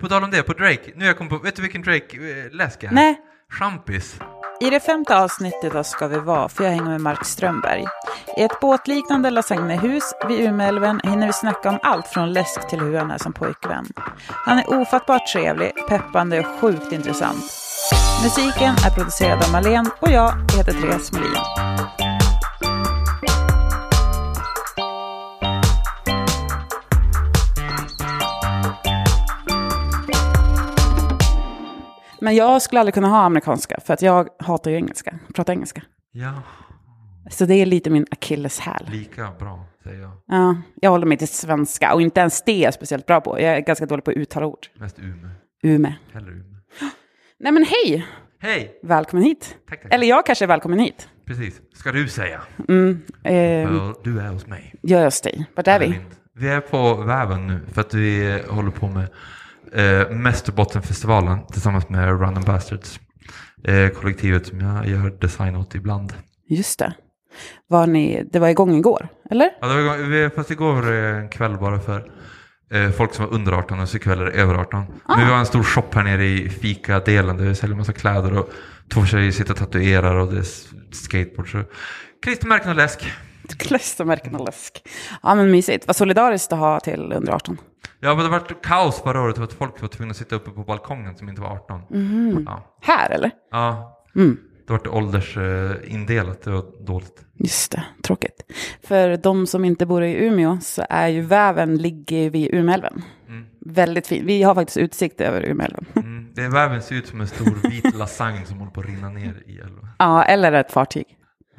[0.00, 0.92] på tal om det, på Drake.
[0.94, 2.90] Nu jag kommit på, vet du vilken Drake-läsk är?
[2.90, 3.20] Nej.
[3.50, 4.18] Champis.
[4.60, 7.84] I det femte avsnittet av Ska vi vara får jag hänga med Mark Strömberg.
[8.36, 12.98] I ett båtliknande lasagnehus vid Umeälven hinner vi snacka om allt från läsk till hur
[12.98, 13.86] han är som pojkvän.
[14.28, 17.44] Han är ofattbart trevlig, peppande och sjukt intressant.
[18.22, 21.57] Musiken är producerad av Malen och jag heter Therese Melin.
[32.28, 35.82] Men jag skulle aldrig kunna ha amerikanska för att jag hatar ju engelska, prata engelska.
[36.12, 36.42] Ja,
[37.30, 38.86] Så det är lite min akilleshäl.
[38.92, 40.10] lika bra säger jag.
[40.26, 43.40] Ja, jag håller mig till svenska och inte ens det är jag speciellt bra på.
[43.40, 44.66] Jag är ganska dålig på att uttala ord.
[44.74, 45.30] Mest Umeå.
[45.62, 45.94] Ume.
[46.12, 46.58] Hellre Umeå.
[47.38, 48.06] Nej men hej!
[48.40, 48.80] Hej!
[48.82, 49.56] Välkommen hit.
[49.68, 49.94] Tack, tack.
[49.94, 51.08] Eller jag kanske är välkommen hit.
[51.26, 51.60] Precis.
[51.74, 52.40] Ska du säga?
[52.68, 54.74] Mm, eh, För du är hos mig.
[54.80, 55.46] jag är hos dig.
[55.56, 56.00] Vart är vi?
[56.34, 59.08] Vi är på väven nu för att vi håller på med
[59.74, 63.00] eh, Mästerbottenfestivalen tillsammans med and Bastards.
[63.64, 66.12] Eh, kollektivet som jag gör design åt ibland.
[66.48, 66.94] Just det.
[67.66, 69.50] Var ni, det var igång igår, eller?
[69.60, 72.10] Ja, det var, igång- fast igår var det en kväll bara för
[72.72, 74.84] eh, folk som var under 18 och så kvällar över 18.
[75.08, 78.38] Men vi har en stor shop här nere i fika-delen där vi säljer massa kläder
[78.38, 78.50] och
[78.92, 80.46] två tjejer sitter och tatuerar och det är
[80.94, 81.50] skateboard.
[81.52, 81.62] Så.
[82.22, 83.12] Klistermärken och läsk.
[83.58, 84.82] Klistermärken och läsk.
[85.22, 85.86] Ja men mysigt.
[85.86, 87.56] Vad solidariskt att ha till under 18.
[88.00, 89.38] Ja, men det var kaos förra året.
[89.38, 91.82] Att folk var tvungna att sitta uppe på balkongen som inte var 18.
[92.46, 92.76] Ja.
[92.82, 93.30] Här eller?
[93.50, 94.36] ja, Mm.
[94.66, 96.42] det var åldersindelat.
[96.42, 97.24] Det var dåligt.
[97.34, 98.42] Just det, tråkigt.
[98.82, 103.02] För de som inte bor i Umeå så är ju väven ligger vid Umeälven.
[103.60, 104.26] Väldigt fin.
[104.26, 105.84] Vi har faktiskt utsikt över Umeälven.
[105.96, 106.34] Mm.
[106.34, 109.42] Det väven ser ut som en stor vit lasagne som håller på att rinna ner
[109.46, 109.88] i älven.
[109.98, 111.04] ja, eller ett fartyg.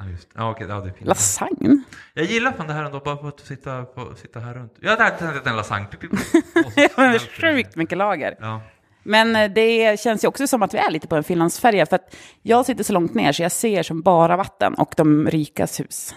[0.00, 0.28] Ja, just.
[0.34, 0.66] Ja, okej.
[0.68, 1.06] Ja, det är fint.
[1.06, 1.82] Lasagne?
[2.14, 4.74] Jag gillar fan det här ändå, bara för att sitta, få sitta här runt.
[4.80, 5.86] Jag hade tänkt en lasagne.
[6.74, 8.36] Det är sjukt mycket lager.
[8.40, 8.60] Ja.
[9.02, 11.86] Men eh, det känns ju också som att vi är lite på en Finlandsfärja.
[11.86, 15.26] För att jag sitter så långt ner så jag ser som bara vatten och de
[15.30, 16.14] rikas hus.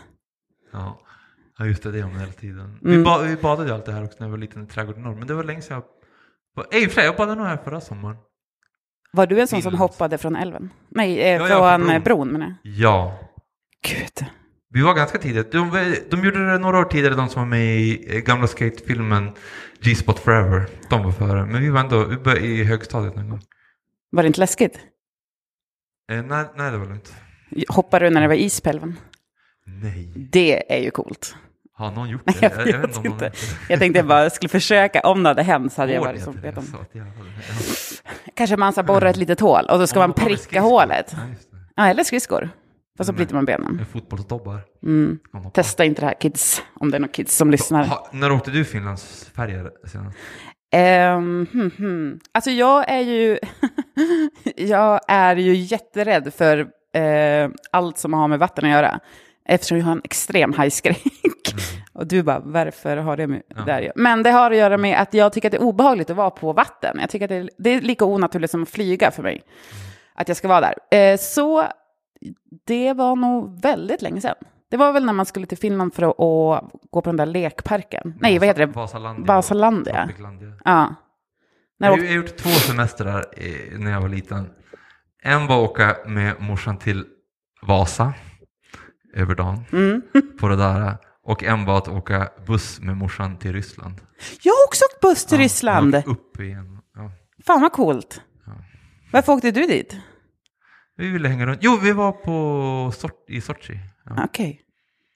[0.74, 1.00] Ja.
[1.58, 2.60] ja, just det, det är om hela tiden.
[2.66, 2.78] Mm.
[2.82, 5.16] Vi, ba, vi badade ju alltid här också när jag var liten i trädgården norr,
[5.16, 5.82] men det var länge sedan
[6.56, 6.82] jag...
[6.82, 8.18] I och för sig, jag badade nog här förra sommaren.
[9.12, 10.70] Var du en sån som hoppade från älven?
[10.90, 12.04] Nej, eh, Ja, från eh, bron.
[12.04, 12.74] bron menar jag.
[12.74, 13.20] Ja,
[13.84, 14.26] Gud.
[14.70, 15.52] vi var ganska tidigt.
[15.52, 15.72] De,
[16.12, 19.32] de gjorde det några år tidigare, de som var med i eh, gamla skatefilmen
[19.82, 20.68] G-Spot Forever.
[20.90, 23.42] De var före, men vi var ändå vi började i högstadiet någon gång.
[24.12, 24.80] Var det inte läskigt?
[26.12, 27.14] Eh, nej, nej, det var lugnt.
[27.68, 29.00] Hoppade du när det var is på älven?
[29.66, 31.36] Nej, Det är ju coolt.
[31.74, 32.42] har någon gjort det?
[32.42, 33.30] jag vet om någon inte.
[33.30, 33.36] det.
[33.70, 36.24] Jag tänkte jag bara skulle försöka, om det hade hänt så hade jag Hård varit
[36.24, 36.66] som det, vet om.
[36.92, 37.08] jag-.
[38.36, 41.08] Kanske man ska borra ett litet hål och så ska man pricka hålet.
[41.12, 41.18] Det.
[41.76, 42.50] Ja, eller skridskor.
[42.98, 43.86] Fast så bryter man benen.
[43.94, 44.60] Fotbollsdobbar.
[44.84, 45.20] Mm.
[45.54, 47.86] Testa inte det här kids, om det är några kids som lyssnar.
[47.86, 50.18] Ha, när åkte du Finlandsfärjor senast?
[50.76, 52.20] Um, hmm, hmm.
[52.32, 53.38] Alltså jag är ju,
[54.56, 56.60] jag är ju jätterädd för
[56.94, 59.00] eh, allt som har med vatten att göra.
[59.46, 61.04] Eftersom jag har en extrem hajskräck.
[61.94, 63.82] Och du bara, varför har det med Ja.
[63.82, 63.94] göra?
[63.96, 66.30] Men det har att göra med att jag tycker att det är obehagligt att vara
[66.30, 66.98] på vatten.
[67.02, 69.42] Jag tycker att det är, det är lika onaturligt som att flyga för mig.
[70.16, 70.98] Att jag ska vara där.
[70.98, 71.68] Eh, så
[72.66, 74.36] det var nog väldigt länge sedan.
[74.70, 77.26] Det var väl när man skulle till Finland för att, att gå på den där
[77.26, 78.14] lekparken.
[78.20, 78.74] Nej, vad heter det?
[78.74, 79.26] Vasalandia.
[79.36, 80.08] Vasalandia.
[80.66, 80.96] Ja.
[81.80, 83.26] När Jag har har gjort två semestrar
[83.78, 84.50] när jag var liten.
[85.24, 87.06] En var att åka med morsan till
[87.62, 88.14] Vasa
[89.16, 90.02] över dagen Mm.
[90.40, 90.98] på det där.
[91.26, 94.02] Och en var att åka buss med morsan till Ryssland.
[94.42, 95.96] Jag har också åkt buss till Ja, Ryssland.
[96.06, 96.80] Upp igen.
[96.96, 97.12] Ja.
[97.46, 98.22] Fan vad coolt.
[98.46, 98.52] Ja.
[99.12, 99.96] Varför åkte du dit?
[100.98, 101.60] Vi ville hänga runt.
[101.62, 103.80] Jo, vi var på Sort i Sochi.
[104.06, 104.24] Ja.
[104.26, 104.60] Okej.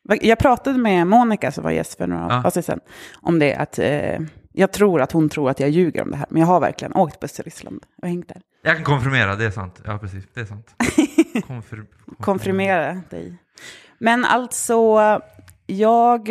[0.09, 2.43] Va- Jag pratade med Monica som var gäst för några Ja.
[2.47, 2.79] avsnitt sedan.
[3.21, 4.19] Om det att eh,
[4.53, 6.25] jag tror att hon tror att jag ljuger om det här.
[6.29, 8.41] Men jag har verkligen åkt buss till Ryssland och hängt där.
[8.63, 9.81] Jag kan konfirmera, det är sant.
[9.85, 10.23] Ja, precis.
[10.33, 10.75] Det är sant.
[11.47, 11.85] Konfir
[12.19, 13.37] Konfirmera dig.
[13.99, 14.97] Men alltså,
[15.65, 16.29] jag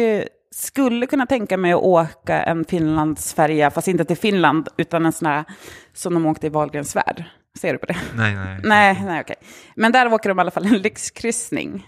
[0.51, 5.27] skulle kunna tänka mig att åka en Finlandsfärja, fast inte till Finland, utan en sån
[5.27, 5.45] här
[5.93, 7.25] som de åkte i Wahlgrens värld.
[7.61, 7.97] Ser du på det?
[8.17, 8.61] Nej, nej.
[8.65, 9.37] Nej, nej okej.
[9.77, 11.87] Men där åker de i alla fall en lyxkryssning.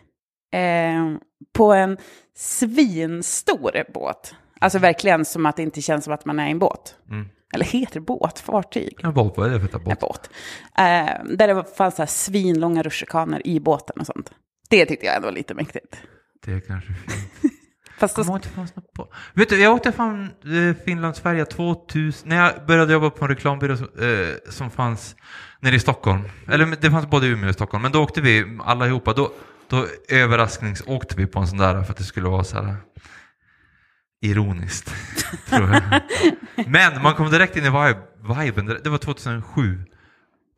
[0.53, 1.17] Eh,
[1.53, 1.97] på en
[2.37, 4.35] svinstor båt.
[4.61, 6.97] Alltså verkligen som att det inte känns som att man är i en båt.
[7.11, 7.29] Mm.
[7.55, 8.39] Eller heter båt?
[8.39, 8.99] Fartyg?
[9.03, 10.01] En båt, vad är det för ett En båt?
[10.01, 10.31] båt.
[10.79, 14.31] Eh, där det fanns så här svinlånga rutschkanor i båten och sånt.
[14.71, 15.97] Det tyckte jag ändå var lite mäktigt.
[16.45, 17.28] Det är kanske fint.
[17.99, 19.09] Fast då, fanns något på.
[19.35, 23.77] Vet du, jag åkte fan eh, Finlandsfärja 2000, när jag började jobba på en reklambyrå
[23.77, 25.17] som, eh, som fanns
[25.61, 26.23] nere i Stockholm.
[26.49, 29.13] Eller det fanns både i Umeå och Stockholm, men då åkte vi allihopa.
[29.13, 29.33] Då,
[29.69, 32.77] då överraskningsåkte vi på en sån där för att det skulle vara så här
[34.21, 34.95] ironiskt.
[35.49, 35.83] tror jag.
[36.67, 37.99] Men man kom direkt in i vibe,
[38.43, 38.79] viben.
[38.85, 39.85] Det var 2007.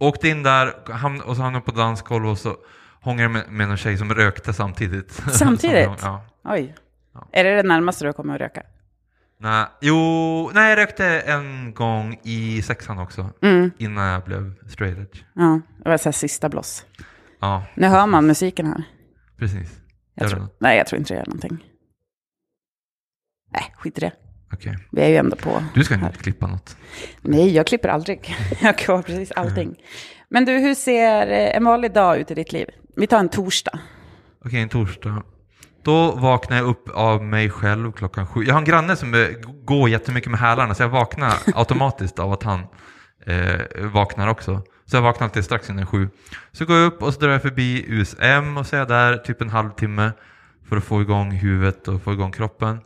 [0.00, 2.56] Åkte in där ham- och så hamnade på dansgolv och så
[3.02, 5.12] hånglade med, med någon tjej som rökte samtidigt.
[5.32, 5.88] Samtidigt?
[6.02, 6.24] ja.
[6.44, 6.74] Oj.
[7.14, 7.28] Ja.
[7.32, 8.62] Är det det närmaste du kommer att röka?
[9.38, 13.30] Nej, jo, nej, jag rökte en gång i sexan också.
[13.42, 13.70] Mm.
[13.78, 15.24] Innan jag blev straight edge.
[15.34, 16.84] Ja, det var så här sista bloss.
[17.40, 18.82] Ja, Nu hör man musiken här.
[19.36, 19.80] precis.
[20.14, 21.58] Jag Gör tror, det nej, jag tror inte det gör någonting.
[23.52, 24.12] Nej, skit i det.
[24.52, 24.76] Okej.
[24.92, 25.62] Vi är ju ändå på.
[25.74, 26.76] Du ska inte klippa något.
[27.20, 28.34] Nej, jag klipper aldrig.
[28.60, 29.82] Jag har precis allting.
[30.28, 32.66] Men du, hur ser eh, en vanlig dag ut i ditt liv?
[32.96, 33.78] Vi tar en torsdag.
[34.44, 35.22] Okej, en torsdag.
[35.82, 38.42] Då vaknar jag upp av mig själv klockan sju.
[38.44, 39.26] Jag har en granne som
[39.64, 42.60] går jättemycket med hälarna så jag vaknar automatiskt av att han
[43.26, 44.62] eh, vaknar också.
[44.86, 46.08] Så jag vaknar alltid strax innan sju.
[46.52, 49.16] Så går jag upp och så drar jag förbi USM och så är jag där
[49.16, 50.12] typ en halvtimme
[50.68, 52.80] för att få igång huvudet och få igång kroppen.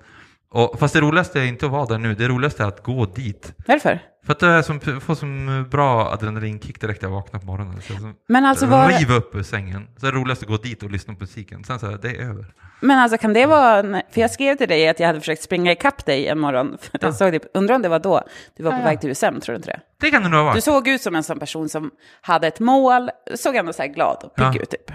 [0.51, 3.07] Och, fast det roligaste är inte att vara där nu, det roligaste är att gå
[3.07, 3.55] dit.
[3.67, 4.01] Varför?
[4.27, 7.83] För att är som, får som bra adrenalinkick direkt när jag vaknar på morgonen.
[7.83, 9.89] Så jag som, Men alltså, vad, riva upp ur sängen.
[9.97, 11.65] Så är det roligast att gå dit och lyssna på musiken.
[11.65, 12.47] Sen så är det över.
[12.87, 15.73] Men alltså kan det vara, för jag skrev till dig att jag hade försökt springa
[15.73, 16.79] ikapp dig en morgon.
[16.81, 17.13] För att jag Ja.
[17.15, 18.23] såg det, undrar om det var då
[18.57, 18.85] du var på Ja, ja.
[18.89, 19.81] väg till USM, tror du inte det?
[20.01, 21.91] Det kan det nog ha Du såg ut som en sån person som
[22.21, 24.63] hade ett mål, såg ändå så här glad och pigg Ja.
[24.63, 24.91] ut typ.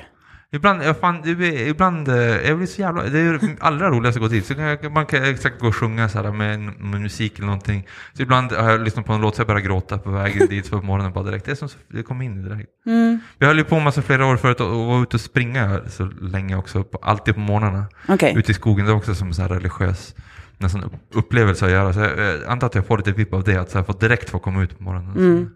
[0.51, 4.21] Ibland, jag fan, det ibland, eh, jag blir så jävla, det är allra roligast att
[4.21, 4.45] gå dit.
[4.45, 7.45] Så kan jag, man kan exakt gå och sjunga så här med, med musik eller
[7.45, 7.87] någonting.
[8.13, 10.71] Så ibland har jag lyssnat på en låt så jag börjar gråta på vägen dit
[10.71, 11.45] på morgonen bara direkt.
[11.45, 12.69] Det är som, det kom in direkt.
[12.85, 13.19] Mm.
[13.37, 16.05] Jag höll ju på massa flera år förut och och var ute och springa så
[16.21, 17.85] länge också, på, alltid på morgnarna.
[18.07, 18.33] Okej.
[18.37, 20.15] Ute i skogen, det var också som så här religiös
[20.57, 21.93] nästan upp- upplevelse att göra.
[21.93, 23.93] Så jag, jag antar att jag får lite vipp av det, att så här, få
[23.93, 25.17] direkt få komma ut på morgonen.
[25.17, 25.49] Mm.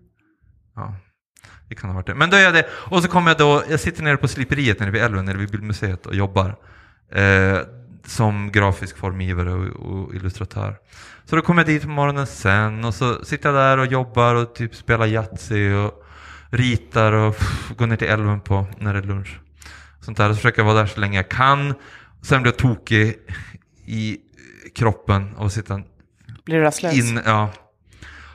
[0.74, 0.96] Så, ja,
[1.76, 2.16] det kan ha varit det.
[2.16, 2.66] Men då är jag det.
[2.72, 5.52] Och så kommer jag då, jag sitter nere på sliperiet nere vid älven, nere vid
[5.52, 6.56] bildmuseet och jobbar.
[7.12, 7.58] Eh,
[8.06, 10.76] som grafisk formgivare och, och illustratör.
[11.26, 14.36] Så då kommer jag dit på morgonen sen och så sitter jag där och jobbar
[14.36, 16.04] och typ spelar Yatzy och
[16.50, 19.40] ritar och pff, går ner till älven på när det är lunch.
[20.02, 20.30] Sånt där.
[20.30, 21.74] Och så försöker jag vara där så länge jag kan.
[22.22, 23.16] Sen blir jag tokig
[23.86, 24.18] i
[24.76, 25.82] kroppen och sitta
[26.46, 26.94] Blir du rastlös?
[26.94, 27.52] in, ja.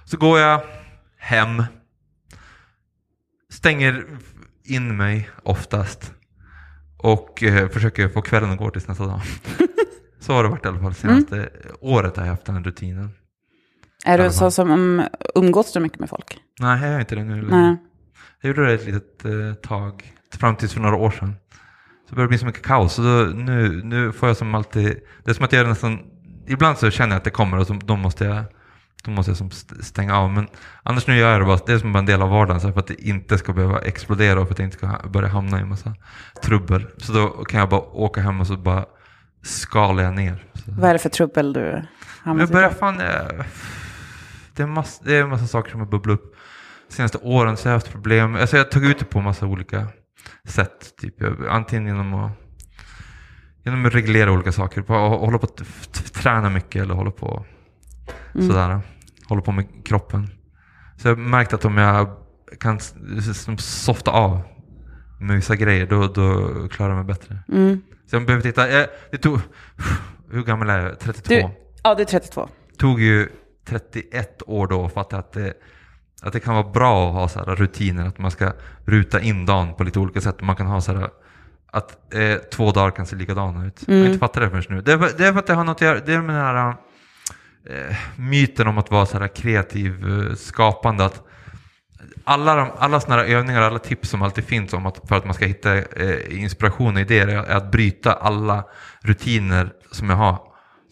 [0.05, 0.61] Så går jag
[1.19, 1.63] hem.
[3.59, 4.07] Stänger
[4.65, 6.13] in mig oftast.
[6.97, 9.21] Och eh, försöker få kvällen att gå tills nästa dag.
[10.21, 11.51] Så har det varit i alla fall senaste
[11.81, 13.11] året har jag haft den här rutinen.
[14.05, 15.03] är du så som um,
[15.35, 16.39] umgås du mycket med folk?
[16.61, 17.43] Nej, jag gör inte det nu.
[17.51, 17.77] Nej.
[18.41, 21.35] Jag gjorde det ett litet eh, tag, fram tills för några år sedan.
[22.09, 22.95] Så började det bli så mycket kaos.
[22.95, 25.99] Så då, nu, nu får jag som alltid, det är som att jag nästan,
[26.47, 28.45] ibland så känner jag att det kommer och så, då måste jag
[29.05, 30.31] då måste jag som st- stänga av.
[30.33, 30.49] Men
[30.83, 32.61] annars nu gör jag det bara, det är som en del av vardagen.
[32.61, 35.29] Så för att det inte ska behöva explodera och för att jag inte ska börja
[35.29, 35.95] hamna i en massa
[36.43, 36.87] trubbel.
[36.99, 38.85] Så då kan jag bara åka hem och så bara
[39.43, 40.45] skalar jag ner.
[40.55, 40.63] Så.
[40.79, 41.83] Vad är det för trubbel du
[42.25, 42.53] hamnar jag i?
[42.53, 43.01] börjar fan...
[43.01, 43.45] eh,
[44.57, 46.35] Det är, mass, det är en massa saker som har bubblat upp.
[46.89, 48.35] De senaste åren så har jag haft problem.
[48.37, 49.87] Alltså jag tagit ut det på massa olika
[50.45, 50.97] sätt.
[51.01, 51.15] Typ.
[51.21, 52.33] Jag, antingen genom att,
[53.65, 54.83] genom att reglera olika saker.
[54.83, 57.45] På, hålla på att träna mycket eller hålla på
[58.35, 58.47] Mm.
[58.49, 58.81] sådär.
[59.29, 60.29] Hålla på med kroppen.
[60.97, 62.09] Så jag har märkt att om jag
[62.61, 62.79] kan
[63.59, 64.41] softa av
[65.21, 67.39] med vissa grejer då, då klarar jag mig bättre.
[67.53, 67.83] Mm.
[68.07, 68.71] Så jag behöver titta.
[68.71, 69.41] Jag, det tog,
[70.31, 70.99] hur gammal är jag?
[70.99, 71.29] 32?
[71.35, 71.49] Du,
[71.83, 72.49] ja, du är 32.
[72.79, 73.29] tog ju
[73.67, 75.53] 31 år då att fatta att det,
[76.23, 78.53] att det kan vara bra att ha så här rutiner, att man ska
[78.85, 80.41] ruta in dagen på lite olika sätt.
[80.43, 81.11] Man kan ha så här
[81.73, 83.85] att eh, två dagar kan se likadana ut.
[83.87, 84.07] Jag har Mm.
[84.13, 84.83] inte fattat det förrän nu.
[84.83, 86.35] Det är, för- det är för att det har något att göra, det är med
[86.37, 86.75] den här
[87.69, 91.05] Eh, myten om att vara så här kreativ, eh, skapande.
[91.05, 91.23] Att
[92.25, 95.25] alla, de, alla sådana här övningar, alla tips som alltid finns om att, för att
[95.25, 98.65] man ska hitta eh, inspiration och idéer är, är att bryta alla
[99.03, 100.35] rutiner som jag har.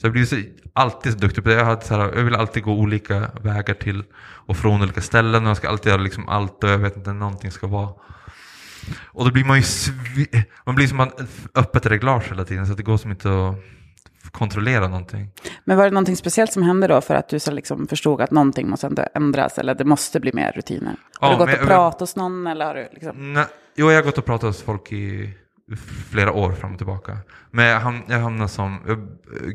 [0.00, 0.36] Så jag blir så,
[0.72, 1.56] alltid så duktig på det.
[1.56, 4.04] Jag, hade så här, jag vill alltid gå olika vägar till
[4.46, 7.12] och från olika ställen och jag ska alltid göra liksom allt och jag vet inte
[7.12, 7.88] när någonting ska vara.
[9.06, 11.20] Och då blir man ju svi- man blir som ett
[11.54, 15.30] öppet reglage hela tiden så att det går som inte att kontrollera någonting.
[15.68, 18.30] Men var det någonting speciellt som hände då för att du så liksom förstod att
[18.30, 20.96] någonting måste ändras eller det måste bli mer rutiner?
[21.20, 23.32] Har Ja, du gått och jag- pratat hos någon eller har du liksom...
[23.32, 23.46] Nej,
[23.76, 25.34] jo, jag har gått och pratat hos folk i
[26.10, 27.18] flera år fram och tillbaka.
[27.50, 28.78] Men jag, ham jag hamnade som,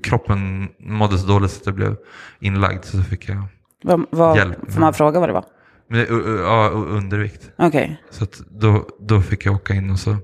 [0.03, 1.96] kroppen mådde så dåligt så att jag blev
[2.39, 3.44] inlagd så fick jag
[3.84, 4.72] Vad, vad, Hjälp.
[4.74, 5.46] får man fråga vad det var?
[5.89, 7.50] men, u- u- ja, undervikt.
[7.58, 8.01] Okej.
[8.10, 10.18] Så att då, då fick jag åka in och så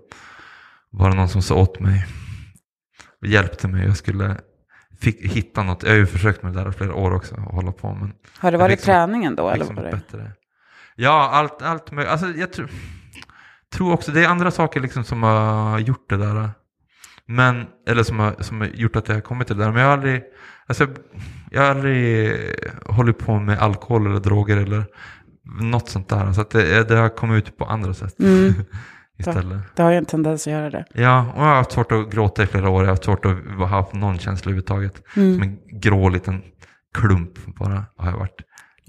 [0.89, 2.05] var det någon som sa åt mig,
[3.25, 3.85] hjälpte mig.
[3.87, 4.35] Jag skulle
[4.99, 5.83] fick hitta något.
[5.83, 7.93] Jag har ju försökt med det där i flera år också och hålla på.
[7.93, 9.49] Men Har det varit träningen då?
[9.49, 9.91] Eller var det...
[9.91, 10.31] bättre.
[10.95, 12.11] Ja, allt, allt möjligt.
[12.11, 12.69] Alltså, jag tror,
[13.73, 16.49] tror också, det är andra saker liksom som har gjort det där.
[17.25, 19.71] Men, eller som har, som har gjort att jag har kommit till det där.
[19.71, 20.23] Men jag har aldrig,
[20.67, 20.87] alltså,
[21.51, 22.33] jag har aldrig
[22.85, 24.85] hållit på med alkohol eller droger eller
[25.61, 26.33] något sånt där.
[26.33, 28.53] Så att det, det har kommit ut på andra sätt Mm.
[29.17, 29.59] istället.
[29.75, 30.85] Det har ju en tendens att göra det.
[30.93, 32.81] Ja, och jag har haft svårt att gråta i flera år.
[32.81, 35.03] Jag har haft svårt att ha haft någon känsla överhuvudtaget.
[35.15, 35.33] Mm.
[35.33, 36.41] Som en grå liten
[36.93, 38.41] klump bara har jag varit.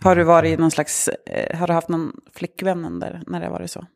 [0.02, 3.46] Har du varit i någon slags, eh, har du haft någon flickvän under när det
[3.46, 3.86] har varit så?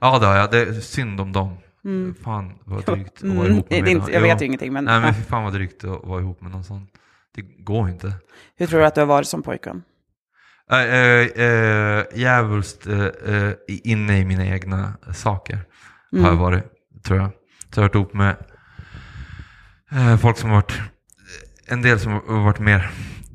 [0.00, 0.50] Ja, det har jag.
[0.50, 1.56] Det är synd om dem.
[1.84, 2.14] Mm.
[2.24, 4.12] Fan vad drygt att vara Mm, ihop med inte, då.
[4.12, 4.34] jag Ja.
[4.34, 6.64] vet ju ingenting, men, Nej, men fy fan vad drygt att vara ihop med någon
[6.64, 6.86] sån.
[7.34, 8.12] Det går inte.
[8.56, 9.82] hur tror du att du har varit som pojkvän?
[10.72, 13.54] Äh, äh, äh, Djävulskt äh, äh,
[13.84, 15.56] inne i mina egna saker
[16.12, 16.24] har Mm.
[16.24, 16.64] jag varit,
[17.04, 17.30] tror jag.
[17.74, 18.36] Så jag har varit ihop med
[19.92, 20.80] äh, folk som har varit,
[21.68, 22.90] en del som har varit mer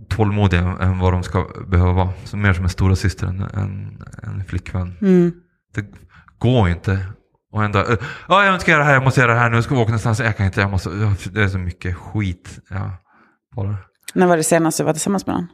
[0.09, 2.09] tålmodiga än vad de ska behöva vara.
[2.23, 4.97] Så mer som en stora syster än en, en flickvän.
[5.01, 5.31] Mm.
[5.75, 5.85] Det
[6.39, 7.05] går inte.
[7.51, 7.85] Och ändå,
[8.27, 9.85] ja jag ska göra det här, jag måste göra det här nu, jag ska åka
[9.85, 10.89] någonstans, jag kan inte, jag måste,
[11.31, 12.59] det är så mycket skit.
[12.69, 12.91] Ja,
[13.55, 13.77] bara.
[14.13, 15.47] När var det senast du var tillsammans med någon?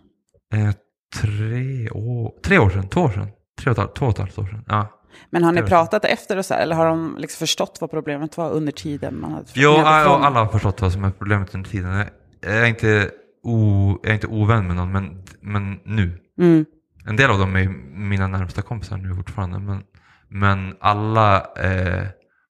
[1.15, 3.27] Tre, år, tre år sedan, två år sedan.
[3.59, 4.63] Tre och ett två och ett halvt år sedan.
[4.67, 4.93] Ja.
[5.29, 8.37] Men har ni pratat efter och så här, eller har de liksom förstått vad problemet
[8.37, 11.69] var under tiden man hade Jo, ja, alla har förstått vad som är problemet under
[11.69, 11.91] tiden.
[11.91, 12.07] Jag-
[12.41, 13.11] är inte,
[13.43, 16.19] o, jag är inte ovän med någon, men, men nu.
[16.39, 16.65] Mm.
[17.05, 19.59] En del av dem är mina närmsta kompisar nu fortfarande.
[19.59, 19.83] Men,
[20.29, 22.03] men alla eh,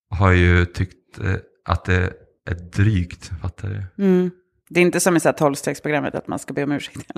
[0.10, 1.34] har ju tyckt eh,
[1.66, 2.14] att det
[2.50, 4.04] är drygt, fattar du?
[4.04, 4.32] Mm.
[4.70, 7.12] Det är inte som i tolvstegsprogrammet att man ska be om ursäkt.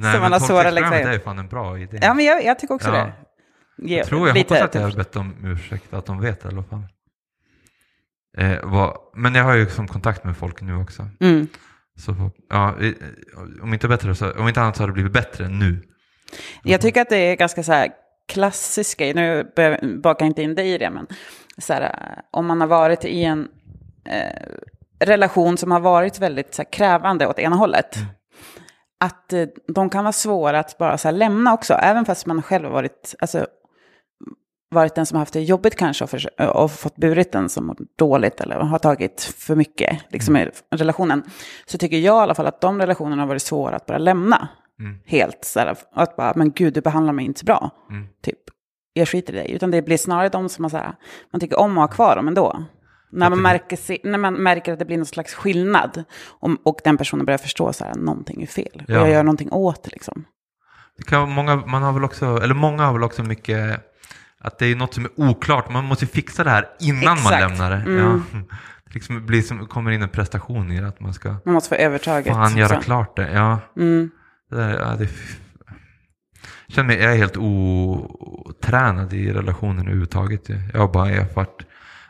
[0.00, 0.40] Nej, så man har
[0.72, 0.92] liksom.
[0.92, 1.98] är ju fan en bra idé.
[2.02, 2.94] Ja, men jag, jag tycker också Ja.
[3.04, 3.12] det.
[3.88, 6.44] Ge Jag tror jag lite- hoppas att jag har bett om ursäkt, att de vet
[6.44, 6.82] i alla fall.
[8.38, 11.08] Eh, vad, men jag har ju som kontakt med folk nu också.
[11.20, 11.48] Mm.
[11.98, 12.74] Så ja,
[13.62, 15.82] om inte bättre så, om inte annat så har det blivit bättre nu.
[16.62, 17.88] Jag tycker att det är ganska så här
[18.28, 19.52] klassisk grej, nu
[20.02, 21.06] bakar jag inte in dig i det, men
[21.58, 23.48] så här, eh, om man har varit i en
[24.04, 24.42] eh,
[25.00, 27.98] relation som har varit väldigt så här, krävande åt ena hållet,
[29.00, 32.42] att eh, de kan vara svåra att bara så här, lämna också, även fast man
[32.42, 33.46] själv har varit, alltså,
[34.70, 37.76] varit den som har haft det jobbigt kanske och, för, och fått burit den som
[37.98, 41.22] dåligt eller har tagit för mycket liksom, i relationen,
[41.66, 44.48] så tycker jag i alla fall att de relationerna har varit svåra att bara lämna.
[44.80, 44.98] Mm.
[45.06, 47.70] Helt så här, att bara, men gud, du behandlar mig inte så bra.
[47.90, 48.06] Mm.
[48.22, 48.38] Typ,
[48.92, 49.52] jag skiter i dig.
[49.52, 50.94] Utan det blir snarare de som har så här,
[51.32, 52.64] man tycker om att ha kvar dem ändå.
[53.10, 56.04] När man, märker, när man märker att det blir någon slags skillnad
[56.40, 58.70] om, och den personen börjar förstå så här, någonting är fel.
[58.74, 58.94] Och Ja.
[58.94, 60.24] jag gör någonting åt det liksom.
[60.96, 63.80] Det kan, många, man har väl också, eller många har väl också mycket,
[64.40, 65.70] att det är något som är oklart.
[65.70, 67.40] Man måste fixa det här innan man Exakt.
[67.40, 67.76] lämnar det.
[67.76, 68.22] Mm.
[68.32, 68.38] Ja.
[68.88, 71.68] Det liksom blir som, kommer in en prestation i det, att man ska Man måste
[71.68, 72.32] få övertaget.
[72.34, 72.80] fan göra så.
[72.80, 73.30] klart det.
[73.32, 74.10] Ja, Mm.
[74.50, 75.08] det där, ja, det
[76.66, 80.48] jag känner mig, jag är helt otränad i relationer överhuvudtaget.
[80.72, 81.62] Jag har bara erfart,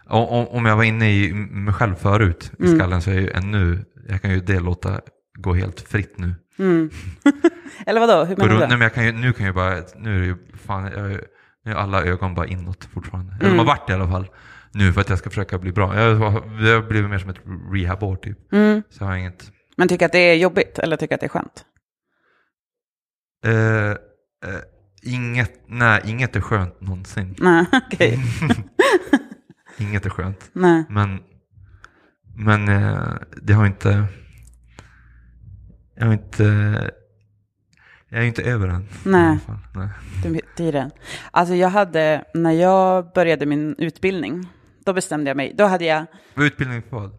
[0.08, 2.78] om, om jag var inne i mig själv förut i Mm.
[2.78, 5.00] skallen så är jag ju ännu, jag kan ju det låta
[5.38, 6.34] gå helt fritt nu.
[6.58, 6.90] Mm.
[7.86, 8.72] Eller vadå, hur menar nej, du?
[8.74, 10.36] men jag kan ju, nu kan jag bara, nu är det ju
[10.66, 11.20] fan, jag,
[11.64, 13.32] nu är alla ögon bara inåt fortfarande.
[13.32, 13.56] Eller Mm.
[13.56, 14.26] de har varit i alla fall.
[14.72, 15.96] Nu för att jag ska försöka bli bra.
[16.00, 17.40] Jag, har- blivit mer som ett
[17.72, 18.52] rehabår typ.
[18.52, 18.82] Mm.
[18.90, 21.28] Så jag har inget, Men tycker att det är jobbigt eller tycker att det är
[21.28, 21.64] skönt?
[23.44, 24.60] eh, eh,
[25.02, 27.34] inget, nej inget är skönt någonsin.
[27.38, 28.18] Nej, okej.
[29.78, 30.50] Inget är skönt.
[30.52, 30.84] Nej.
[30.88, 31.20] Men,
[32.36, 34.04] men eh, det har inte,
[35.94, 36.44] jag har inte,
[38.08, 38.88] jag är inte över än.
[39.04, 39.22] Nej.
[39.22, 39.88] I alla fall.
[40.54, 40.72] nej.
[40.72, 40.90] Den.
[41.30, 44.48] Alltså jag hade, när jag började min utbildning,
[44.84, 47.10] då bestämde jag mig, då hade jag Vad är utbildning för vad?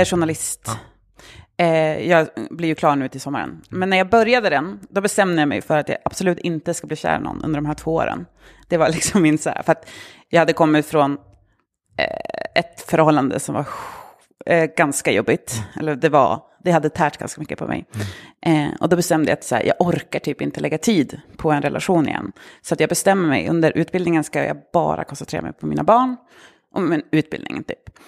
[0.00, 0.62] eh, journalist.
[0.66, 0.76] Ja.
[1.56, 3.62] Eh, jag blir ju klar nu till sommaren.
[3.70, 6.86] Men när jag började den, då bestämde jag mig för att jag absolut inte ska
[6.86, 8.26] bli kär någon under de här två åren.
[8.68, 9.88] Det var liksom min så här, för att
[10.28, 11.18] jag hade kommit från
[12.54, 13.66] ett förhållande som var
[14.46, 15.62] eh, ganska jobbigt.
[15.78, 17.84] Eller det var, det hade tärt ganska mycket på mig.
[18.46, 21.52] Eh, och då bestämde jag att så här, jag orkar typ inte lägga tid på
[21.52, 22.32] en relation igen.
[22.62, 26.16] Så att jag bestämmer mig, under utbildningen ska jag bara koncentrera mig på mina barn
[26.74, 27.98] och min utbildning typ.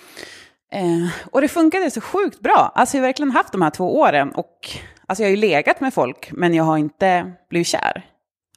[0.73, 2.73] Eh, och det funkade så sjukt bra.
[2.75, 4.69] Alltså jag har verkligen haft de här två åren och
[5.07, 8.14] alltså jag har ju legat med folk men jag har inte blivit kär.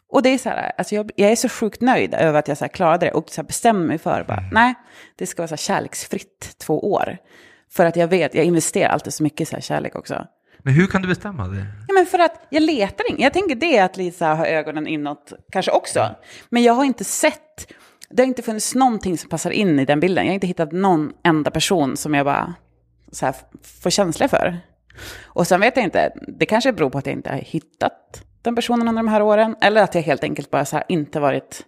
[0.09, 2.57] Och det är så här, alltså jag, jag är så sjukt nöjd över att jag
[2.57, 4.73] så här klarade det och så här bestämmer mig för bara, nej,
[5.15, 7.17] det ska vara så här kärleksfritt två år.
[7.69, 10.27] För att jag vet, jag investerar alltid så mycket i så här kärlek också.
[10.59, 11.65] Men hur kan du bestämma det?
[11.87, 13.23] Ja, men för att jag letar inte.
[13.23, 16.15] Jag tänker det att Lisa har ögonen inåt kanske också.
[16.49, 17.73] Men jag har inte sett,
[18.09, 20.25] det har inte funnits någonting som passar in i den bilden.
[20.25, 22.53] Jag har inte hittat någon enda person som jag bara
[23.11, 23.35] så här,
[23.81, 24.57] får känsla för.
[25.23, 28.55] Och sen vet jag inte, det kanske beror på att jag inte har hittat den
[28.55, 29.55] personen under de här åren.
[29.61, 31.61] Eller att jag helt enkelt bara så här, inte varit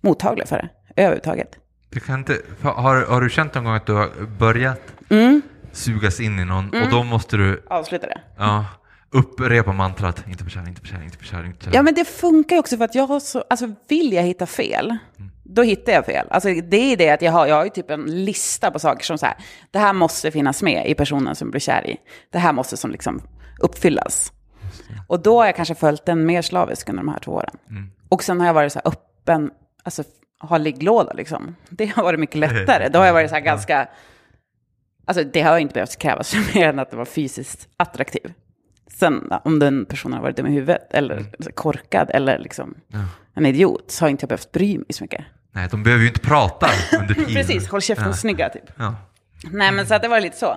[0.00, 0.68] mottaglig för det
[1.02, 1.58] överhuvudtaget.
[1.90, 5.42] Du kan inte, har, har du känt någon gång att du har börjat Mm.
[5.72, 6.82] sugas in i någon Mm.
[6.82, 8.20] och då måste du Avsluta det.
[8.38, 8.64] ja,
[9.10, 11.70] upprepa mantrat, inte för kär, inte för kär, inte för kär, inte kär.
[11.74, 14.46] Ja, men det funkar ju också för att jag har så, alltså vill jag hitta
[14.46, 14.96] fel,
[15.44, 16.26] då hittar jag fel.
[16.30, 19.04] Alltså det är det att jag har, jag har ju typ en lista på saker
[19.04, 19.34] som så här,
[19.70, 21.96] det här måste finnas med i personen som blir kär i.
[22.32, 23.20] Det här måste som liksom
[23.60, 24.32] uppfyllas.
[25.06, 27.56] Och då har jag kanske följt den mer slaviskt under de här två åren.
[28.08, 29.50] Och sen har jag varit så här öppen,
[29.82, 30.02] alltså
[30.40, 31.56] ha ligglåda liksom.
[31.68, 32.88] Det har varit mycket lättare.
[32.88, 33.88] Då har jag varit så här ganska,
[35.06, 38.32] alltså det har inte behövt krävas mer än att det var fysiskt attraktiv.
[38.98, 42.74] Sen om den personen har varit dum i huvudet eller korkad eller liksom
[43.34, 45.24] en idiot så har inte jag behövt bry mig så mycket.
[45.52, 46.68] Nej, de behöver ju inte prata
[47.00, 47.34] under tiden.
[47.34, 48.12] Precis, håll käften Ja.
[48.14, 48.62] snygga typ.
[48.76, 48.94] Ja.
[49.50, 50.50] Nej men så att det var lite så.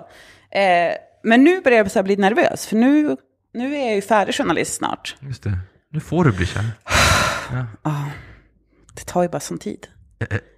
[0.50, 3.16] Eh, men nu börjar jag bli nervös för nu,
[3.52, 5.16] nu är jag ju färdig journalist snart.
[5.20, 5.58] Just det.
[5.90, 6.64] Nu får du bli kär.
[8.94, 9.86] Det tar ju bara sån tid.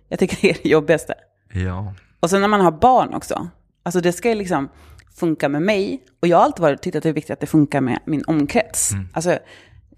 [0.09, 1.15] Jag tycker det är det jobbigaste.
[1.53, 1.95] Ja.
[2.21, 3.49] Och sen när man har barn också.
[3.83, 4.69] Alltså det ska ju liksom
[5.15, 6.03] funka med mig.
[6.23, 8.25] Och jag har alltid varit, tyckt att det är viktigt att det funkar med min
[8.27, 8.91] omkrets.
[9.13, 9.39] Alltså,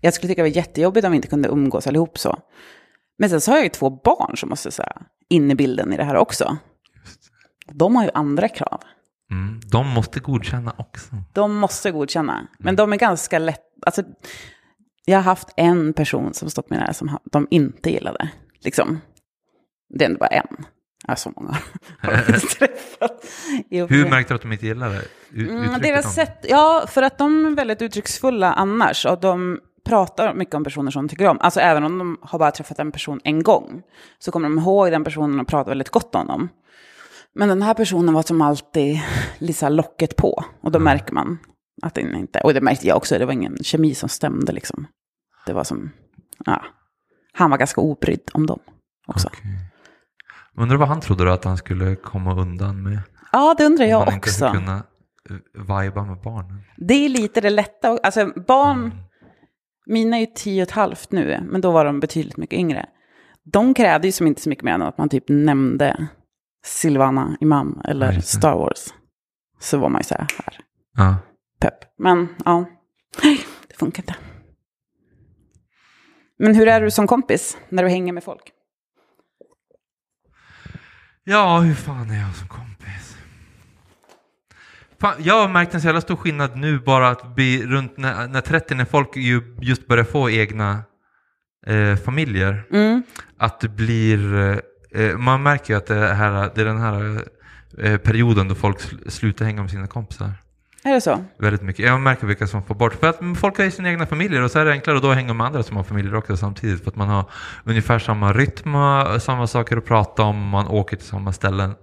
[0.00, 2.38] jag skulle tycka det var jättejobbigt om vi inte kunde umgås allihop så.
[3.18, 5.92] Men sen så har jag ju två barn som måste så här, in i bilden
[5.92, 6.56] i det här också.
[7.72, 8.80] De har ju andra krav.
[9.34, 9.60] Mm.
[9.66, 11.06] De måste godkänna också.
[11.32, 12.46] De måste godkänna.
[12.58, 14.02] Men de är ganska lätt, alltså,
[15.04, 18.28] jag har haft en person som stått mig nära som de inte gillade.
[18.60, 19.00] Liksom.
[19.88, 20.64] Det är ändå bara en.
[21.08, 21.50] Har så många
[23.88, 25.02] Hur märkte du att de inte gillar det?
[25.30, 29.06] U- Mm, deras sätt, ja, för att de är väldigt uttrycksfulla annars.
[29.06, 31.38] Och de pratar mycket om personer som de tycker om.
[31.40, 33.82] Alltså även om de har bara träffat en person en gång.
[34.18, 36.48] Så kommer de ihåg den personen och pratar väldigt gott om dem.
[37.34, 38.96] Men den här personen var som alltid
[39.60, 40.44] här locket på.
[40.60, 41.38] Och då märker man
[41.82, 42.40] att den inte...
[42.40, 44.86] Och det märkte jag också, det var ingen kemi som stämde liksom.
[45.46, 45.90] Det var som...
[46.44, 46.64] Ja.
[47.32, 48.60] Han var ganska obrydd om dem
[49.06, 49.28] också.
[49.28, 49.40] Okej.
[50.56, 52.98] Undrar vad han trodde då att han skulle komma undan med?
[53.32, 54.30] Ja, det undrar Om jag han inte också.
[54.30, 54.82] skulle kunna
[55.30, 56.62] uh, viba med barnen.
[56.76, 57.98] Det är lite det lätta.
[58.02, 58.92] Alltså barn,
[59.86, 62.86] mina är ju tio och ett halvt nu, men då var de betydligt mycket yngre.
[63.44, 66.08] De krävde ju som inte så mycket mer än att man typ nämnde
[66.64, 68.20] Silvana Imam eller.
[68.20, 68.94] Star Wars.
[69.60, 70.60] Så var man ju så här, här
[70.96, 71.16] Ja.
[71.60, 71.74] pepp.
[71.98, 72.64] Men ja,
[73.68, 74.14] det funkar inte.
[76.38, 78.42] Men hur är du som kompis när du hänger med folk?
[81.24, 83.16] ja, hur fan är jag som kompis?
[85.00, 88.28] Fan, jag har märkt en så jävla stor skillnad nu bara att bli runt när,
[88.28, 90.82] när 30, när folk ju just börjar få egna
[91.66, 92.66] eh, familjer.
[92.70, 93.02] Mm.
[93.38, 94.58] Att det blir, eh,
[95.18, 97.24] man märker ju att det, här, det är den här
[97.78, 100.32] eh, perioden då folk sl- slutar hänga med sina kompisar.
[100.84, 101.24] Är det så?
[101.38, 101.86] Väldigt mycket.
[101.86, 102.94] Jag märker vilka som får bort.
[102.94, 105.12] För att folk har ju sina egna familjer och så är det enklare att då
[105.12, 106.84] hänga med andra som har familjer också samtidigt.
[106.84, 107.24] För att man har
[107.64, 108.74] ungefär samma rytm,
[109.20, 111.74] samma saker att prata om, man åker till samma ställen.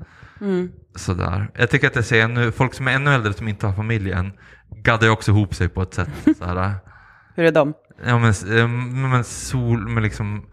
[0.42, 0.72] Mm.
[0.96, 1.48] Sådär.
[1.58, 4.12] Jag tycker att jag ser ännu, folk som är ännu äldre som inte har familj
[4.12, 4.32] än,
[4.76, 6.10] gaddar ju också ihop sig på ett sätt.
[6.38, 6.74] Sådär.
[7.36, 7.74] Hur är de?
[8.06, 10.46] Ja men, eh, men, sol, men liksom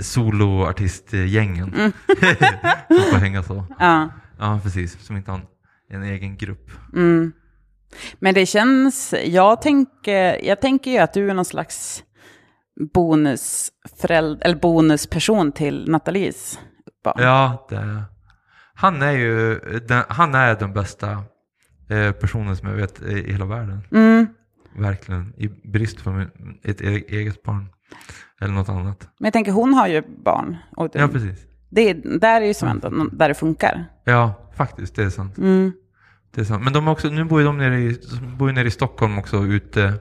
[0.00, 1.74] soloartistgängen.
[1.74, 1.92] Mm.
[2.88, 3.66] som får hänga så.
[3.78, 4.08] Ja.
[4.38, 5.46] Ja precis, som inte har en,
[5.90, 6.70] en egen grupp.
[6.94, 7.32] Mm.
[8.18, 12.04] Men det känns, jag tänker, jag tänker ju att du är någon slags
[12.94, 16.58] bonusförälder, eller bonusperson till Nathalies
[17.04, 17.14] barn.
[17.18, 18.02] Ja, det,
[18.74, 21.24] han är ju den, han är den bästa
[21.90, 23.80] eh, personen som jag vet i hela världen.
[23.92, 24.26] Mm.
[24.76, 25.34] Verkligen.
[25.36, 26.24] I brist på
[26.62, 27.68] ett e- eget barn.
[28.40, 29.08] Eller något annat.
[29.18, 30.56] Men jag tänker, hon har ju barn.
[30.76, 31.38] Och det, Ja, precis.
[31.70, 33.84] det, är- där är ju som ändå där det funkar.
[34.04, 34.94] Ja, faktiskt.
[34.96, 35.38] Det är sant.
[35.38, 35.72] Mm.
[36.34, 36.64] Det är sant.
[36.64, 37.98] Men de också, nu bor ju de nere i,
[38.38, 39.94] bor nere i Stockholm också ute.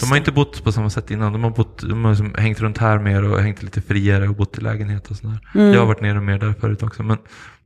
[0.00, 1.32] De har inte bott på samma sätt innan.
[1.32, 4.34] De har, bott, de har liksom hängt runt här mer och hängt lite friare och
[4.36, 5.38] bott i lägenhet och sådär.
[5.54, 5.72] Mm.
[5.72, 7.02] Jag har varit nere mer där förut också.
[7.02, 7.18] Men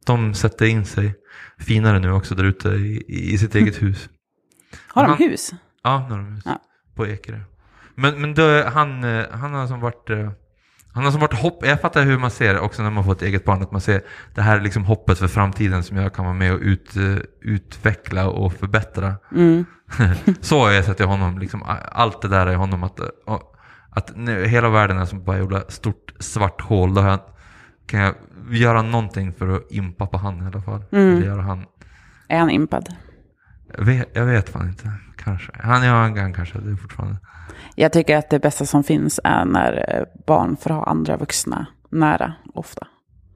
[0.07, 1.15] de sätter in sig
[1.59, 4.09] finare nu också där ute i, i sitt eget hus.
[4.89, 5.51] Har de hus?
[5.83, 6.43] Ja, nu har de hus.
[6.45, 6.61] Ja.
[6.95, 7.41] På Ekerö.
[8.01, 10.11] Men, men då, han, eh, han har som varit...
[10.11, 10.31] eh,
[10.93, 11.67] Han har som varit hopp...
[11.67, 13.63] Jag fattar hur man ser också när man får ett eget barn.
[13.63, 14.03] Att man ser
[14.35, 17.17] det här är liksom hoppet för framtiden som jag kan vara med och ut, eh,
[17.41, 19.15] utveckla och förbättra.
[19.33, 19.65] Mm.
[20.41, 21.39] Så har jag sett i honom.
[21.39, 22.83] Liksom, allt det där är i honom.
[22.83, 23.01] Att,
[23.91, 26.95] att nu, hela världen är som bara ett stort svart hål.
[26.95, 27.19] Då jag,
[27.87, 28.15] kan jag
[28.51, 30.85] göra någonting för att impa på han i alla fall.
[30.93, 31.17] Mm.
[31.17, 31.65] Eller göra han...
[32.29, 32.89] Är han impad?
[33.79, 34.93] Jag vet, jag vet fan inte.
[35.25, 35.53] Kanske.
[35.63, 37.17] Han, ja, han kan kanske det fortfarande.
[37.75, 41.67] Jag tycker att det bästa som finns är när eh, barn får ha andra vuxna
[41.91, 42.87] nära, ofta.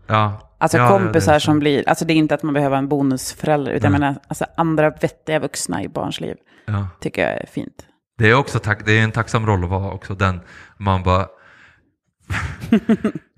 [0.07, 0.51] Ja.
[0.59, 2.77] Alltså ja, ja, det kompisar är som blir, alltså det är inte att man behöver
[2.77, 4.09] en bonusförälder, utan jag Nej.
[4.11, 6.88] menar alltså andra vettiga vuxna i barns liv, Ja.
[7.01, 7.87] tycker jag är fint.
[8.18, 10.40] Det är också tack, det är en tacksam roll att vara också den
[10.79, 11.27] man bara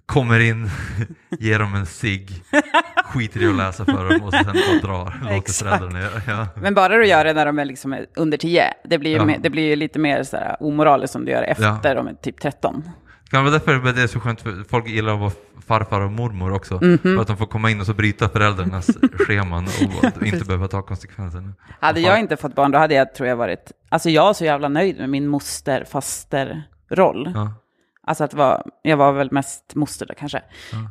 [0.06, 0.70] kommer in,
[1.38, 2.30] ger dem en cigg,
[3.04, 5.34] skiter i att läsa för dem och sen bara drar.
[5.34, 6.20] Låter föräldrarna göra.
[6.26, 6.46] Ja.
[6.56, 9.24] Men bara du gör det när de är liksom under 10, det blir ju, Ja.
[9.24, 11.94] mer, det blir ju lite mer så här omoraliskt om du gör efter Ja.
[11.94, 12.82] de är typ 13.
[13.30, 15.32] Det vara därför det är så skönt, för folk gillar att vara
[15.66, 16.74] farfar och mormor också.
[16.74, 16.98] Mhm.
[16.98, 18.86] För att de får komma in och så bryta föräldrarnas
[19.18, 19.64] scheman
[19.98, 21.52] och att inte behöva ta konsekvenserna.
[21.80, 23.72] Hade jag inte fått barn, då hade jag, tror jag, varit...
[23.88, 27.32] Alltså jag är så jävla nöjd med min moster, faster roll.
[27.34, 27.52] Ja.
[28.06, 30.42] Alltså att vara, jag var väl mest moster då kanske.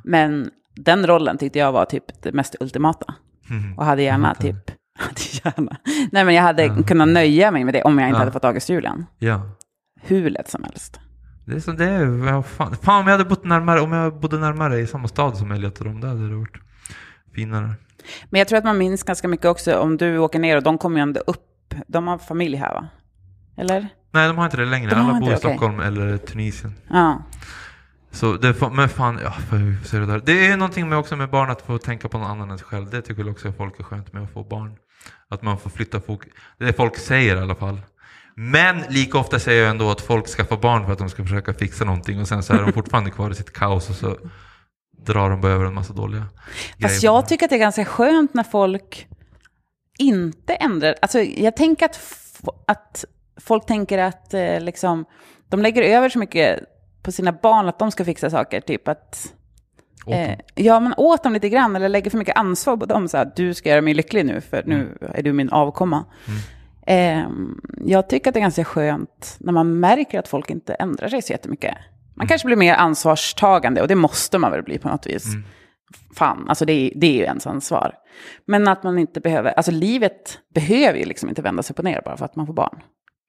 [0.04, 3.13] Men den rollen tyckte jag var typ det mest ultimata.
[3.49, 3.78] Mhm.
[3.78, 4.56] Och hade gärna typ,
[4.99, 5.78] hade gärna,
[6.12, 8.19] nej men jag hade kunnat nöja mig med det om jag inte Ja.
[8.19, 9.06] hade fått August Julian.
[9.19, 9.41] ja.
[10.01, 10.99] Hur lätt som helst.
[11.45, 12.28] Det är som det är.
[12.28, 12.75] Ja, fan.
[12.82, 15.80] fan om jag hade bott närmare, om jag bodde närmare i samma stad som Elliot
[15.80, 16.58] och dem, då hade det varit
[17.36, 17.69] finare.
[18.30, 20.78] Men jag tror att man minns ganska mycket också om du åker ner och de
[20.78, 21.73] kommer ju ändå upp.
[21.88, 22.88] De har familj här va?
[23.58, 23.88] Eller?
[24.12, 24.89] Nej, de har inte det längre.
[24.89, 25.38] De Alla bor i.
[25.38, 26.74] Stockholm eller Tunisien.
[26.89, 27.24] Ja.
[28.12, 30.22] Så det men fan, ja, för hur ser det där?
[30.26, 32.68] Det är någonting med också med barn att få tänka på någon annan än sig
[32.68, 32.89] själv.
[32.89, 34.76] Det tycker väl också folk är skönt med att få barn.
[35.30, 36.34] Att man får flytta fokus.
[36.58, 37.82] Det är det folk säger i alla fall.
[38.36, 41.24] Men lika ofta säger jag ändå att folk ska få barn för att de ska
[41.24, 44.18] försöka fixa någonting och sen så är de fortfarande kvar i sitt kaos och så
[45.06, 47.00] drar de bara över en massa dåliga Fast grejer.
[47.04, 49.08] jag tycker att det är ganska skönt när folk
[49.98, 50.96] inte ändrar.
[51.02, 52.00] Alltså jag tänker att,
[52.68, 53.06] att
[53.41, 55.06] folk tänker att eh, liksom,
[55.50, 56.60] de lägger över så mycket
[57.04, 58.62] på sina barn att de ska fixa saker.
[58.62, 59.34] Typ att,
[60.08, 63.08] eh, ja men åt dem lite grann eller lägger för mycket ansvar på dem.
[63.08, 66.06] Så att du ska göra mig lycklig nu för nu är du min avkomma.
[66.88, 67.24] Eh,
[67.86, 71.21] jag tycker att det är ganska skönt när man märker att folk inte ändrar sig
[71.21, 71.76] så jättemycket.
[72.15, 75.26] Man kanske blir mer ansvarstagande och det måste man väl bli på något vis.
[76.15, 77.93] Fan, alltså det är, det är ju ens ansvar.
[78.48, 81.86] Men att man inte behöver, alltså livet behöver ju liksom inte vända sig upp och
[81.86, 82.80] ner bara för att man får barn.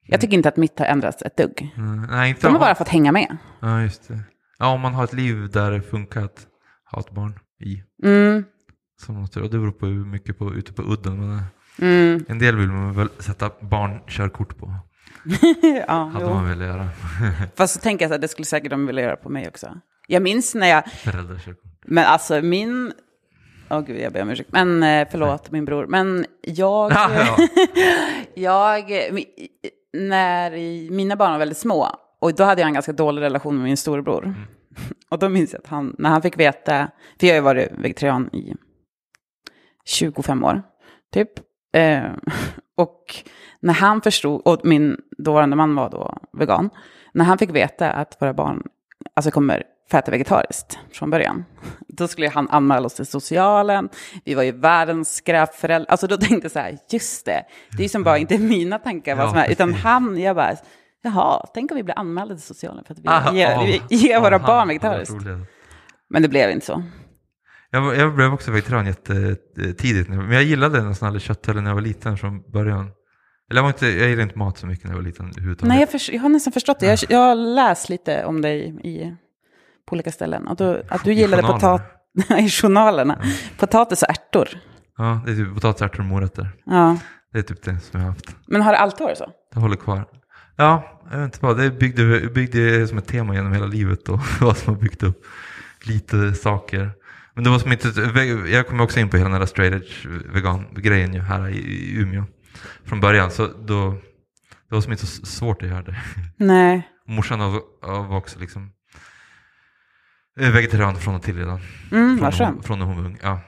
[0.07, 1.73] Jag tycker inte att mitt har ändrats ett dugg.
[1.77, 3.37] Mm, nej, inte De har bara fått hänga med.
[3.59, 4.19] Ja, just det.
[4.59, 6.47] Ja, om man har ett liv där det funkar att
[6.91, 7.83] ha ett barn i.
[8.03, 8.43] Mm,
[9.01, 11.43] Som måste, och det beror på hur mycket på, ute på udden man är.
[11.81, 14.73] mm, En del vill man väl sätta barnkörkort på.
[15.87, 16.33] ja, Hade jo.
[16.33, 16.89] man velat göra.
[17.55, 19.79] Fast så tänker jag att det skulle säkert de vilja göra på mig också.
[20.07, 21.71] Jag minns när jag, Föräldrakörkort.
[21.85, 22.93] men alltså min,
[23.69, 27.37] åh gud jag ber om ursäkt, men eh, förlåt min bror, men jag, Ja, ja.
[28.35, 28.91] jag,
[29.93, 30.51] när
[30.91, 31.87] mina barn var väldigt små,
[32.21, 34.35] och då hade jag en ganska dålig relation med min storebror.
[35.09, 36.87] Och då minns jag att han, när han fick veta,
[37.19, 38.53] för jag har ju varit vegetarian i
[39.85, 40.61] 25 år,
[41.13, 41.29] typ.
[41.73, 42.03] Eh,
[42.77, 43.03] och
[43.59, 46.69] när han förstod, och min dåvarande man var då vegan,
[47.13, 48.63] när han fick veta att våra barn
[49.13, 51.45] alltså kommer få äta vegetariskt från början,
[51.87, 53.89] då skulle han anmäla oss till socialen,
[54.25, 57.83] vi var ju världens skräpföräldrar, alltså då tänkte jag så här, just det, det är
[57.83, 60.55] ju som bara inte mina tankar vad som är, utan han, jag bara,
[61.03, 62.99] jaha, tänk om vi blir anmälda till socialen för att
[63.33, 65.15] vi ger, ah, vi ger våra barn vegetariskt.
[66.09, 66.83] Men det blev inte så.
[67.71, 70.09] Jag, jag blev också vegetarian jättetidigt.
[70.09, 72.91] Men jag gillade nästan aldrig kött heller när jag var liten från början.
[73.49, 75.69] Eller jag, var inte, jag gillade inte mat så mycket när jag var liten överhuvudtaget.
[75.69, 76.85] Nej, jag, förs- jag har nästan förstått det.
[76.85, 79.15] Jag, jag har läst lite om dig i,
[79.87, 80.47] på olika ställen.
[80.47, 81.77] Och då, att du gillade journalerna.
[81.77, 83.21] potat i journalerna.
[83.57, 84.49] Potatis och ärtor.
[84.97, 86.49] Ja, det är typ potatis, ärtor och morötter.
[86.65, 86.97] Ja.
[87.33, 88.35] Det är typ det som jag har haft.
[88.47, 89.29] Men har det alltid varit så?
[89.53, 90.05] Det håller kvar.
[90.55, 91.57] Ja, jag vet inte vad.
[91.57, 95.25] Det byggde, byggde som ett tema genom hela livet och vad som har byggt upp
[95.83, 96.91] lite saker.
[97.33, 97.87] Men det var som inte,
[98.51, 102.23] jag kom också in på hela den där straight edge vegan-grejen ju här i, Umeå.
[102.85, 103.91] Från början, så då,
[104.69, 105.95] det var som inte så svårt att göra det.
[106.37, 106.87] Nej.
[107.07, 107.39] Morsan
[107.81, 108.71] var också liksom
[110.37, 111.59] vegetarian från och till redan.
[111.91, 113.17] Mm, Från, hon, från när hon var ung.
[113.23, 113.39] Ja.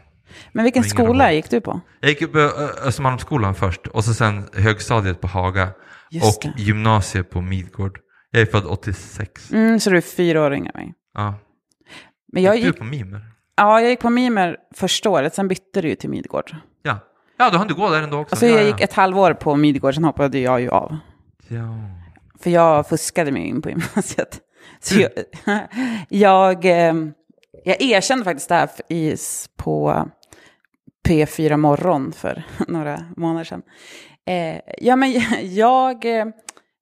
[0.52, 1.80] Men vilken skola gick du på?
[2.00, 2.40] Jag gick på
[2.86, 5.70] Östermalmsskolan först och så sen högstadiet på Haga
[6.10, 6.62] Just och det.
[6.62, 8.00] gymnasiet på Midgård.
[8.32, 9.52] Jag är född 86.
[9.52, 10.94] Mm, så du är fyra år yngre än mig.
[11.14, 11.34] Ja.
[12.34, 13.22] Men jag gick du gick, på Mimer?
[13.56, 16.56] ja, jag gick på Mimer första året, sen bytte du till Midgård.
[16.84, 17.00] Ja.
[17.38, 18.34] Ja, då hann du gå där ändå också.
[18.36, 18.68] Alltså ja, jag ja.
[18.68, 20.98] gick ett halvår på Midgård, sen hoppade jag ju av.
[21.48, 21.76] Ja.
[22.44, 24.40] För jag fuskade mig in på gymnasiet.
[24.80, 25.12] Så jag,
[26.10, 26.94] jag, eh,
[27.64, 29.16] jag erkände faktiskt det här i,
[29.58, 30.06] på
[31.08, 33.62] P4 Morgon för några månader sedan.
[34.26, 35.14] Eh, ja, men
[35.56, 36.26] jag eh,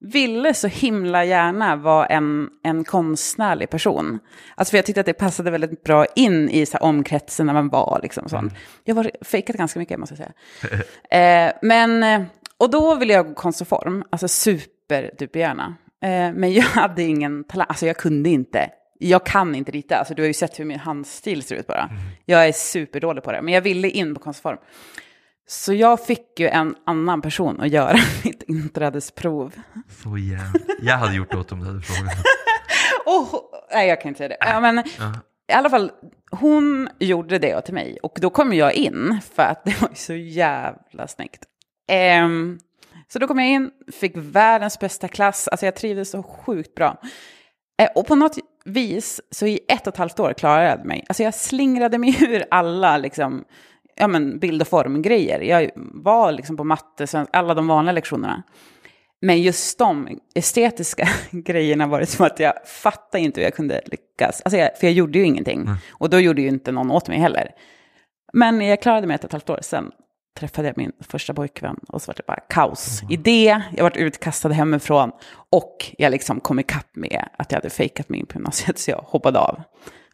[0.00, 4.18] ville så himla gärna vara en, en konstnärlig person.
[4.54, 7.68] Alltså för jag tyckte att det passade väldigt bra in i så omkretsen när man
[7.68, 8.00] var.
[8.02, 8.54] Liksom, sånt.
[8.84, 11.48] Jag var fejkat ganska mycket, måste jag säga.
[11.48, 12.04] Eh, men,
[12.58, 15.76] och då ville jag gå konst och form, alltså superdupergärna.
[16.02, 18.70] Eh, men jag hade ingen talang, alltså jag kunde inte.
[19.00, 21.90] Jag kan inte rita, alltså du har ju sett hur min handstil ser ut bara.
[22.24, 24.58] Jag är superdålig på det, men jag ville in på konst och form.
[25.48, 29.54] Så jag fick ju en annan person att göra mitt inträdesprov.
[30.02, 30.60] Så jävla...
[30.82, 32.12] Jag hade gjort det åt dem du hade frågat.
[33.06, 33.34] Oh,
[33.72, 34.36] nej, jag kan inte säga det.
[34.40, 35.12] Ja, men, Ja.
[35.48, 35.90] i alla fall,
[36.30, 37.98] hon gjorde det till mig.
[38.02, 41.42] Och då kom jag in, för att det var så jävla snyggt.
[41.88, 42.58] Ehm,
[43.12, 45.48] så då kom jag in, fick världens bästa klass.
[45.48, 47.00] Alltså jag trivdes så sjukt bra.
[47.82, 51.04] Eh, och på något vis, så i ett och ett halvt år klarade jag mig.
[51.08, 53.44] Alltså jag slingrade mig ur alla liksom,
[53.96, 55.40] ja, men bild och formgrejer.
[55.40, 58.42] Jag var liksom på matte, alla de vanliga lektionerna.
[59.20, 63.80] Men just de estetiska grejerna var det som att jag fattade inte hur jag kunde
[63.86, 64.42] lyckas.
[64.44, 65.68] Alltså jag, för jag gjorde ju ingenting.
[65.90, 67.50] Och då gjorde ju inte någon åt mig heller.
[68.32, 69.58] Men jag klarade mig ett och ett halvt år.
[69.62, 69.92] Sen
[70.38, 73.62] träffade jag min första pojkvän och så var det bara kaos i det.
[73.76, 75.10] Jag var utkastad hemifrån
[75.50, 78.90] och jag liksom kom ikapp med att jag hade fejkat mig in på gymnasiet så
[78.90, 79.62] jag hoppade av.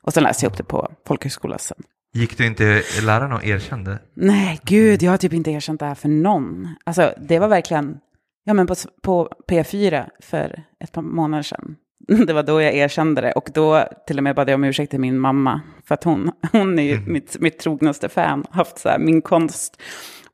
[0.02, 1.82] Och sen läste jag upp det på folkhögskolan sen.
[2.14, 3.98] Gick du inte läraren och erkände?
[4.14, 6.68] Nej, gud, jag har typ inte erkänt det här för någon.
[6.84, 7.98] Alltså, det var verkligen,
[8.44, 11.76] ja men på, på P4 för ett par månader sedan.
[12.26, 14.90] Det var då jag erkände det och då till och med bad jag om ursäkt
[14.90, 15.60] till min mamma.
[15.84, 19.82] För att hon, hon är ju mitt, mitt trognaste fan, haft så här, min konst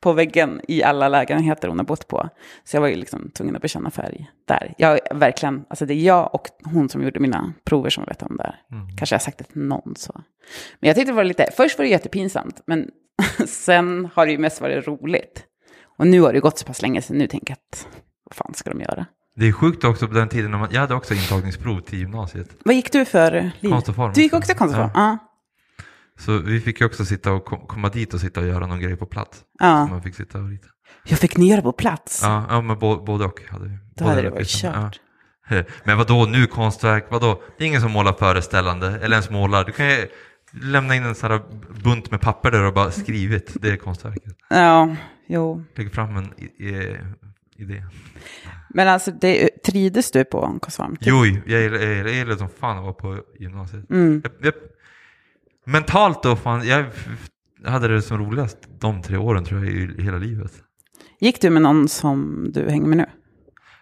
[0.01, 2.29] på väggen i alla lägenheter hon har bott på.
[2.65, 4.75] Så jag var ju liksom tvungen att bekänna färg där.
[4.79, 8.37] Jag verkligen, alltså det är jag och hon som gjorde mina prover som vet om
[8.37, 8.61] det här.
[8.99, 10.13] Kanske jag sagt det till någon så.
[10.81, 12.91] Men jag tyckte det var lite, först var det jättepinsamt, men
[13.47, 15.45] sen har det ju mest varit roligt.
[15.99, 17.87] Och nu har det gått så pass länge sedan, nu tänker jag att,
[18.25, 19.07] vad fan ska de göra?
[19.37, 22.49] Det är sjukt också på den tiden, när man, jag hade också intagningsprov till gymnasiet.
[22.65, 23.71] Vad gick du för liv?
[23.71, 24.13] Konst och form.
[24.15, 24.91] Du gick också konst och form?
[24.95, 25.19] Ja.
[26.21, 28.81] Så vi fick ju också sitta och kom, komma dit och sitta och göra någon
[28.81, 29.43] grej på plats.
[29.59, 29.87] Ja.
[29.87, 30.69] Man fick sitta och rita.
[31.05, 32.21] Jag fick ni göra på plats?
[32.23, 33.79] Ja, ja men både och hade vi.
[33.95, 34.73] Då hade det varit liksom.
[34.73, 35.01] kört.
[35.01, 35.01] Ja.
[35.85, 37.43] Men vad då nu konstverk, vad då?
[37.59, 39.65] Det är ingen som målar föreställande, eller ens målar.
[39.65, 40.09] Du kan ju
[40.53, 41.41] lämna in en sån här
[41.85, 44.37] bunt med papper där och bara skrivit, det är konstverket.
[44.49, 45.65] Ja, jo.
[45.75, 46.35] Lägg fram en
[47.57, 47.85] idé.
[48.69, 50.97] Men alltså, det, trides du på och form?
[50.97, 51.09] Typ?
[51.09, 53.91] Jo, jag gillar, jag som fan att vara på gymnasiet.
[53.91, 54.23] Mm.
[54.25, 54.55] Jag, jag,
[55.71, 56.85] mentalt då, fan, jag
[57.67, 60.53] hade det som roligast de tre åren tror jag i, hela livet.
[61.21, 63.07] Gick du med någon som du hänger med nu?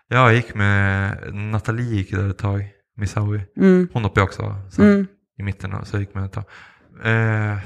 [0.09, 3.41] Ja, jag gick med Nathalie gick där ett tag, Misawi.
[3.57, 3.89] Mm.
[3.93, 5.07] Hon hoppade också sen, Mm.
[5.39, 6.45] i mitten, så jag gick med ett tag.
[7.05, 7.59] Eh,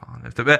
[0.00, 0.56] fan, efter, eh,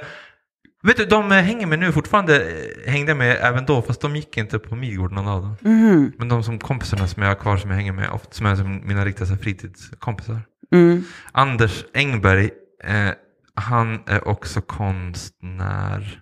[0.82, 4.16] vet du, de hänger med nu fortfarande, eh, hängde jag med även då, fast de
[4.16, 5.56] gick inte på Midgård någon av dem.
[5.60, 6.12] Mhm.
[6.18, 8.56] Men de som kompisarna som jag har kvar som jag hänger med, ofta, som är
[8.56, 10.40] som mina riktiga så fritidskompisar.
[10.72, 11.04] Mm.
[11.32, 12.50] Anders Engberg,
[12.84, 13.10] eh,
[13.54, 16.20] han är också konstnär.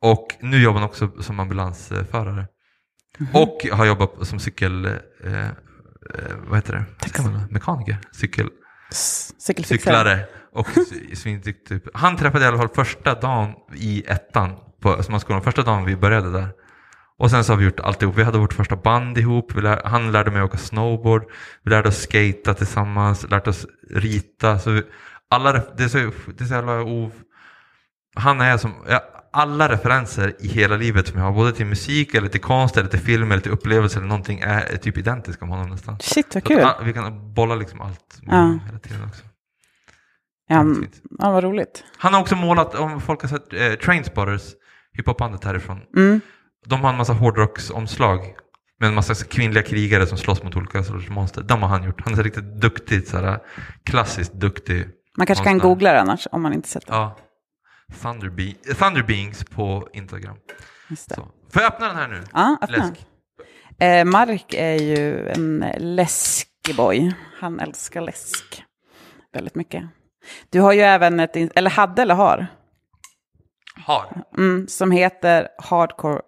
[0.00, 2.46] Och nu jobbar han också som ambulansförare.
[3.32, 4.84] Och har jobbat som cykel...
[5.24, 5.50] Eh, eh,
[6.46, 7.22] vad heter det?
[7.22, 7.48] Man säga?
[7.50, 7.98] Mekaniker?
[8.12, 8.50] Cykel,
[9.64, 10.24] cyklare.
[10.52, 10.68] Och
[11.14, 11.82] svinduktig.
[11.82, 11.96] typ.
[11.96, 15.42] Han träffade i alla fall första dagen i ettan på Östermalmsskolan.
[15.42, 16.48] Första dagen vi började där.
[17.18, 18.16] Och sen så har vi gjort alltihop.
[18.16, 19.54] Vi hade vårt första band ihop.
[19.54, 21.24] Lär, han lärde mig åka snowboard.
[21.62, 23.30] Vi lärde oss skata tillsammans.
[23.30, 24.58] Lärde oss rita.
[24.58, 24.82] Så vi,
[25.30, 27.12] alla, det är så, det är så jävla o...
[28.16, 28.74] Han är som...
[28.88, 29.00] Ja,
[29.32, 32.88] alla referenser i hela livet som jag har, både till musik, eller till konst, eller
[32.88, 35.98] till film, eller till upplevelser eller någonting, är, typ identiska med honom nästan.
[36.00, 36.60] Shit, vad kul.
[36.60, 38.58] att, vi kan bolla liksom allt Ja.
[38.66, 39.22] hela tiden också.
[40.48, 40.88] Ja, mm.
[41.18, 41.84] ja, vad roligt.
[41.98, 44.42] Han har också målat, om folk har sett eh, Trainspotters,
[44.92, 45.80] hiphopbandet härifrån.
[45.96, 46.20] Mm.
[46.66, 48.34] De har en massa hårdrocksomslag
[48.80, 51.42] med en massa kvinnliga krigare som slåss mot olika sorters monster.
[51.42, 52.00] De har han gjort.
[52.04, 53.38] Han är så riktigt duktig, så här,
[53.84, 54.88] klassiskt duktig.
[55.16, 56.92] Man kanske kan googla det annars om man inte sett det.
[56.92, 57.16] Ja.
[57.92, 60.36] Thunderbe- Thunderbeings på Instagram.
[60.90, 61.14] Just det.
[61.14, 61.28] Så.
[61.52, 62.22] Får jag öppna den här nu?
[62.32, 62.76] Ja, öppna.
[62.76, 63.06] Läsk.
[63.78, 67.12] Eh, Mark är ju en läskig boy.
[67.38, 68.64] Han älskar läsk
[69.32, 69.84] väldigt mycket.
[70.50, 72.46] Du har ju även ett, eller hade eller har,
[73.86, 74.22] Har.
[74.38, 76.20] mm, som heter Hardcore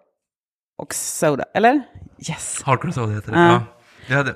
[0.77, 1.81] och Soda, eller?
[2.29, 2.61] Yes.
[2.63, 3.39] Hardcore Soda heter det.
[3.39, 3.45] Ja.
[3.51, 3.63] Ja.
[4.07, 4.35] Jag hade,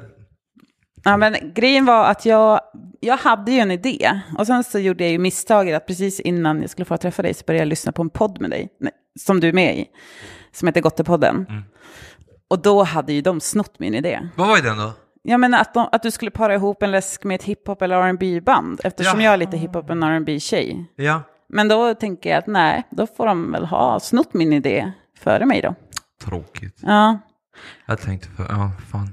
[1.04, 2.60] Ja, men grejen var att jag,
[3.00, 4.22] jag hade ju en idé.
[4.38, 7.34] Och sen så gjorde jag ju misstaget att precis innan jag skulle få träffa dig
[7.34, 8.70] så började jag lyssna på en podd med dig.
[9.20, 9.86] Som du är med i.
[10.52, 11.46] Som heter Gottepodden.
[11.50, 11.64] Mm.
[12.48, 14.30] Och då hade ju de snott min idé.
[14.36, 14.92] vad var den då?
[15.22, 17.96] Jag menar att, de, att du skulle para ihop en läsk med ett hiphop eller
[17.96, 19.26] R&B band Eftersom Ja.
[19.26, 21.22] jag är lite hiphop och rb tjej Ja.
[21.50, 25.46] Men då tänker jag att nej, då får de väl ha snott min idé före
[25.46, 25.76] mig då.
[26.24, 26.78] Tråkigt.
[26.82, 27.20] Ja,
[27.86, 29.10] Jag tänkte för, ja fan.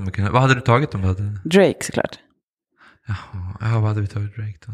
[0.00, 1.22] Man kunnat- Vad hade du tagit om du hade?
[1.44, 2.18] Drake såklart.
[3.06, 4.72] Jaha, ja, vad hade vi tagit Drake då?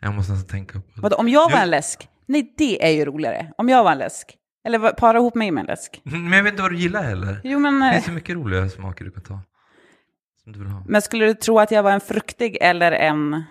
[0.00, 1.00] Jag måste nästan tänka på det.
[1.00, 2.08] Vadå, om jag var en läsk?
[2.26, 3.52] Nej, det är ju roligare.
[3.58, 4.36] Om jag var en läsk.
[4.66, 6.00] Eller vad- para ihop mig med en läsk.
[6.04, 7.40] Men jag vet inte vad du gillar heller.
[7.44, 9.40] Jo, men, Det eh, finns så mycket roliga smaker du kan ta.
[10.42, 10.82] Som du vill ha.
[10.86, 13.42] men skulle du tro att jag var en fruktig eller en...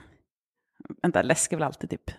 [1.04, 2.12] Vänta, läsk är väl alltid typ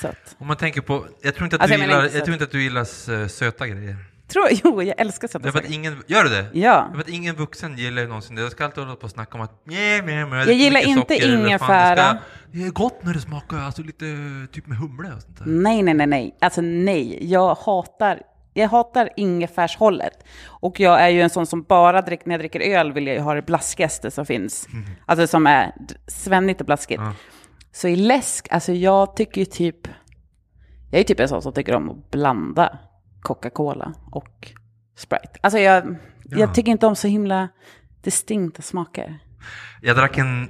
[0.00, 0.36] söt.
[0.38, 2.18] Om man tänker på, jag tror inte att, Alltså, du, jag menar gillar, inte så.
[2.18, 3.96] jag tror inte att du gillar eh, söta grejer.
[4.34, 5.72] Tror, jo, jag älskar söta saker.
[5.72, 6.46] ingen, gör du det?
[6.52, 6.86] Ja.
[6.88, 8.42] Därför att ingen vuxen gillar ju någonsin det.
[8.42, 11.14] Jag ska alltid hålla på och snacka om att mjä, mjä, mjä, Jag gillar inte
[11.14, 12.12] ingefära.
[12.12, 12.18] Det,
[12.58, 14.04] det är gott när det smakar alltså lite
[14.52, 15.46] typ med humle och sånt där.
[15.46, 16.36] Nej, nej, nej, nej.
[16.40, 17.30] Alltså nej.
[17.30, 18.22] Jag hatar,
[18.54, 20.24] jag hatar ingefärshållet.
[20.46, 23.16] Och jag är ju en sån som bara dricker, när jag dricker öl vill jag
[23.16, 24.68] ju ha det blaskigaste som finns.
[25.06, 25.72] Alltså som är
[26.06, 27.02] svennigt och blaskigt.
[27.02, 27.12] Ja.
[27.72, 29.88] Så i läsk, alltså jag tycker ju typ,
[30.90, 32.78] jag är typ en sån som tycker om att blanda
[33.24, 34.52] Coca-Cola och
[34.96, 35.38] Sprite.
[35.40, 36.38] Alltså jag, Ja.
[36.38, 37.48] jag tycker inte om så himla
[38.02, 39.18] distinkta smaker.
[39.82, 40.48] Jag drack en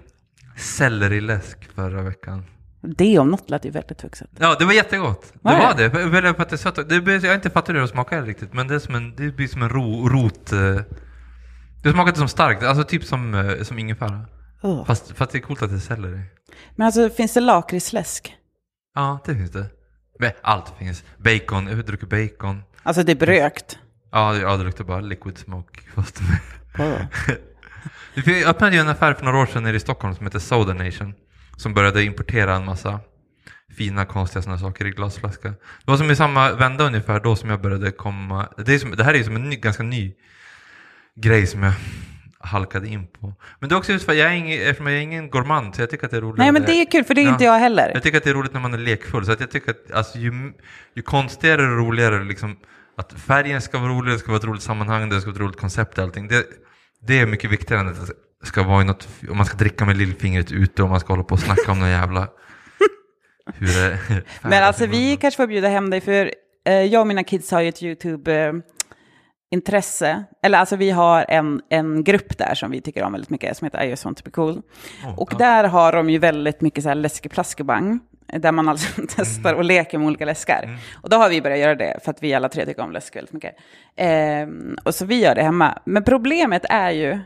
[0.56, 2.44] selleriläsk förra veckan.
[2.80, 4.30] Det om något lät ju väldigt vuxet.
[4.38, 5.32] Ja, det var jättegott.
[5.42, 5.62] Var det?
[5.62, 5.88] var det.
[6.82, 6.84] Det.
[6.94, 9.14] Det blir, jag har inte fattat hur det smakar riktigt, men det, är som en,
[9.16, 10.52] det blir som en ro, rot...
[10.52, 10.76] eh,
[11.82, 14.26] Det smakade som starkt, alltså typ som, eh, som ingefära.
[14.62, 14.84] Ugh.
[14.84, 16.20] Fast, fast det är coolt att det är selleri.
[16.76, 18.36] Men alltså finns det lakritsläsk?
[18.94, 19.66] Ja, det finns det.
[20.42, 21.04] Allt finns.
[21.16, 22.62] Bacon, jag har druckit bacon.
[22.82, 23.78] Alltså det är rökt.
[24.12, 25.80] Ja, det, ja, det luktar bara liquid smoke.
[25.94, 26.20] Fast
[26.76, 27.08] med.
[28.46, 31.14] Öppnade ju en affär för några år sedan nere i Stockholm som heter Soda Nation.
[31.56, 33.00] Som började importera en massa
[33.76, 35.48] fina konstiga sådana saker i glasflaska.
[35.48, 38.48] Det var som i samma vända ungefär då som jag började komma.
[38.56, 40.14] Det, är som, det här är ju som en ny, ganska ny
[41.16, 41.72] grej som jag
[42.44, 43.34] halkade in på.
[43.60, 45.74] Men det är också just för att jag är ingen, eftersom jag är ingen gourmand
[45.74, 46.38] så jag tycker att det är roligt.
[46.38, 47.32] Nej men det är kul för det är Ja.
[47.32, 47.90] inte jag heller.
[47.94, 49.26] Jag tycker att det är roligt när man är lekfull.
[49.26, 50.52] Så att jag tycker att alltså, ju,
[50.94, 52.56] ju konstigare och roligare liksom,
[52.96, 55.40] att färgen ska vara rolig, det ska vara ett roligt sammanhang, det ska vara ett
[55.42, 56.28] roligt koncept och allting.
[56.28, 56.44] Det,
[57.06, 58.06] det är mycket viktigare än att
[58.40, 61.12] det ska vara i något, om man ska dricka med lillfingret ute och man ska
[61.12, 62.28] hålla på och snacka om någon jävla...
[63.54, 63.98] Hur det
[64.42, 66.30] Men alltså vi kanske får bjuda hem dig för
[66.66, 67.82] eh, jag och mina kids har ju ett
[69.54, 70.24] YouTube-intresse.
[70.42, 73.64] Eller alltså vi har en, en grupp där som vi tycker om väldigt mycket som
[73.64, 74.62] heter I just want to be cool.
[75.04, 75.38] Oh, och ja.
[75.38, 78.00] där har de ju väldigt mycket så här läskeplaskerbang.
[78.26, 80.62] Där man alltså testar och leker med olika läskar.
[80.62, 80.76] Mm.
[81.02, 83.16] Och då har vi börjat göra det för att vi alla tre tycker om läsk
[83.16, 83.56] väldigt mycket.
[83.96, 85.78] Ehm, och så vi gör det hemma.
[85.84, 87.18] Men problemet är ju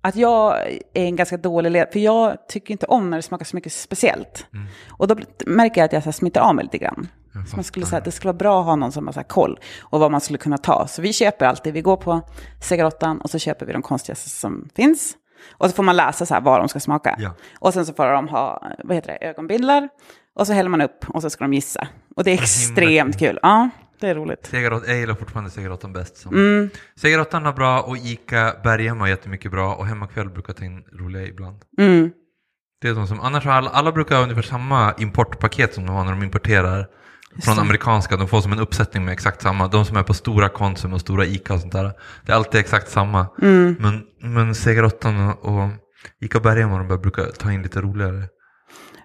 [0.00, 0.56] att jag
[0.94, 3.72] är en ganska dålig ledare, för jag tycker inte om när det smakar så mycket
[3.72, 4.46] speciellt.
[4.52, 4.66] Mm.
[4.90, 7.08] Och då märker jag att jag så smittar av mig lite grann.
[7.46, 9.20] Så man skulle säga att det skulle vara bra att ha någon som har så
[9.20, 10.86] här koll och vad man skulle kunna ta.
[10.86, 12.22] Så vi köper alltid, vi går på
[12.60, 15.16] cigarettan och så köper vi de konstigaste som finns.
[15.52, 17.16] Och så får man läsa så här vad de ska smaka.
[17.18, 17.34] Ja.
[17.58, 19.88] Och sen så får de ha, vad heter det, ögonbindlar.
[20.34, 21.88] Och så häller man upp och så ska de gissa.
[22.16, 23.38] Och det är extremt kul.
[23.42, 23.70] Ja,
[24.00, 24.46] det är roligt.
[24.46, 26.16] Segerott, jag gillar fortfarande Segerottan bäst.
[26.16, 26.34] Som.
[26.34, 26.70] Mm.
[26.96, 31.26] Segerottan har bra och Ica Berghem har jättemycket bra och Hemmakväll brukar ta in roliga
[31.26, 31.62] ibland.
[31.78, 32.10] Mm.
[32.80, 35.96] Det är de som, annars har alla, alla brukar ha ungefär samma importpaket som de
[35.96, 36.86] har när de importerar
[37.42, 38.16] från amerikanska.
[38.16, 39.68] De får som en uppsättning med exakt samma.
[39.68, 41.92] De som är på stora Konsum och stora Ica och sånt där.
[42.26, 43.26] Det är alltid exakt samma.
[43.42, 43.76] Mm.
[43.80, 44.02] Men,
[44.34, 45.68] men Segerottan och, och
[46.20, 48.22] Ica Berghem och de brukar ta in lite roligare.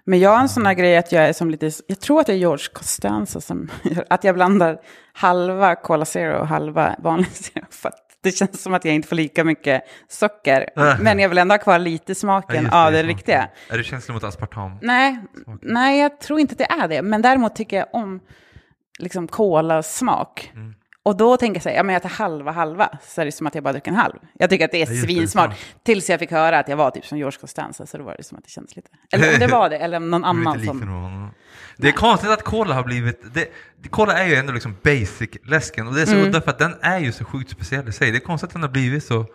[0.04, 2.26] Men jag har en sån här grej att jag är som lite, jag tror att
[2.26, 4.78] det är George Costanza som gör, att jag blandar
[5.12, 7.64] halva Cola Zero och halva vanlig Zero.
[7.70, 10.66] För att det känns som att jag inte får lika mycket socker.
[11.00, 13.16] Men jag vill ändå ha kvar lite smaken just av det, smaken.
[13.16, 13.48] riktiga.
[13.70, 14.78] Är du känslig mot aspartam?
[14.82, 15.18] Nej,
[15.62, 17.02] nej, jag tror inte att det är det.
[17.02, 18.20] Men däremot tycker jag om
[18.98, 20.50] liksom kolasmak.
[20.54, 20.74] Mm.
[21.04, 23.32] Och då tänker jag så här, ja men jag tar halva halva, så är det
[23.32, 24.14] som att jag bara dricker en halv.
[24.38, 25.56] Jag tycker att det är Ja, svinsmart.
[25.84, 28.22] Tills jag fick höra att jag var typ som George Costanza, så då var det
[28.24, 28.88] som att det kändes lite...
[29.12, 30.80] Eller om det var det, eller om någon annan som...
[30.88, 31.30] honom.
[31.76, 33.34] Det är konstigt att Cola har blivit...
[33.34, 33.48] Det,
[33.90, 36.26] Cola är ju ändå liksom basic-läsken och det är så Mm.
[36.26, 38.10] udda för att den är ju så sjukt speciell i sig.
[38.10, 39.26] Det är konstigt att den har blivit så...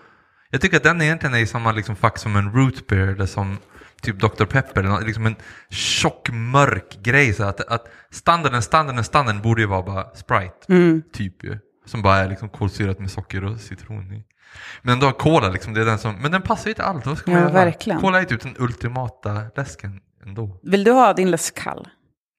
[0.50, 3.26] Jag tycker att den egentligen är i samma liksom fack som en root beer eller
[3.26, 3.58] som
[4.02, 4.46] typ Dr.
[4.46, 4.80] Pepper.
[4.82, 5.36] Eller något, liksom en
[5.70, 7.34] tjock, mörk grej.
[7.34, 10.56] Så att, att standarden, standarden, standarden borde ju vara bara Sprite.
[10.70, 11.04] Mm.
[11.14, 11.58] Typ ju.
[11.86, 14.24] Som bara är liksom kolsyrat med socker och citron i.
[14.82, 16.16] Men då Cola liksom, det är den som...
[16.22, 17.06] Men den passar ju till allt.
[17.06, 17.54] Vad ska man Ja, göra?
[17.66, 18.00] verkligen.
[18.02, 20.60] Cola är typ den ultimata läsken ändå.
[20.64, 21.88] Vill du ha din läsk kall?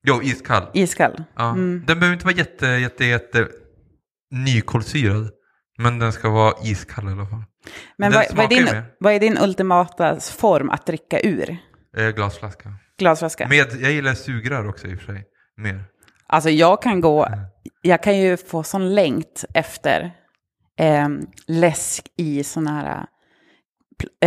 [0.06, 0.66] Jo, iskall.
[0.74, 1.24] Iskall?
[1.36, 1.50] Ja.
[1.50, 1.84] Mm.
[1.86, 3.48] Den behöver inte vara jätte, jätte, jätte
[4.30, 5.30] nykolsyrad.
[5.78, 7.42] Men den ska vara iskall i alla fall.
[7.98, 11.56] Men vad, vad, är din, vad är din ultimata form att dricka ur?
[11.96, 12.72] Eh, glasflaska.
[12.98, 13.48] Glasflaska?
[13.48, 15.24] Med, jag gillar sugrör också i och för sig.
[15.56, 15.84] Mer.
[16.26, 17.28] Alltså jag kan gå,
[17.82, 20.10] jag kan ju få sån längt efter
[20.78, 21.08] eh,
[21.46, 23.06] läsk i såna här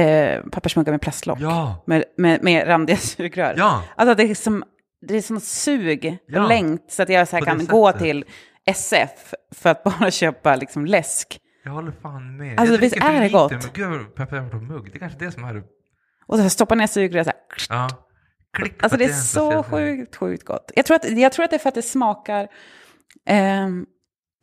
[0.04, 1.40] eh, pappersmuggar med plastlock.
[1.42, 1.84] Ja!
[1.88, 3.54] Med, med, med randiga sugrör.
[3.58, 3.84] Ja!
[3.96, 4.64] Alltså det är som,
[5.08, 6.42] det är som ett sug Ja.
[6.44, 8.02] och längt så att jag så kan gå sättet.
[8.02, 8.26] till
[8.70, 11.40] SF för att bara köpa liksom läsk.
[11.64, 12.60] Jag håller fan med.
[12.60, 13.52] Alltså, jag visst är det gott?
[13.52, 14.86] Men gud, peppar på mugg.
[14.92, 15.64] Det är kanske det som är det.
[16.28, 17.40] Och så här stoppa ner sugrör så här.
[17.70, 17.90] Ja.
[18.58, 20.72] Klick Alltså det är så sjukt, sjukt gott.
[20.76, 22.48] Jag tror, att, jag tror att det är för att det smakar
[23.26, 23.86] ehm,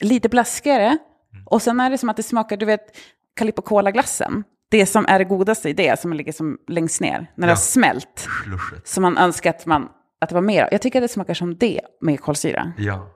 [0.03, 0.87] lite blaskigare.
[0.87, 1.47] Mm.
[1.47, 2.81] Och sen är det som att det smakar, du vet,
[3.37, 4.45] Calippo Cola-glassen.
[4.71, 7.55] Det som är det godaste i det, som ligger som längst ner, när det Ja.
[7.55, 8.29] har smält.
[8.85, 9.89] Som man önskar att, man,
[10.21, 10.69] att det var mer.
[10.71, 12.73] Jag tycker att det smakar som det med kolsyra.
[12.79, 13.09] Ja.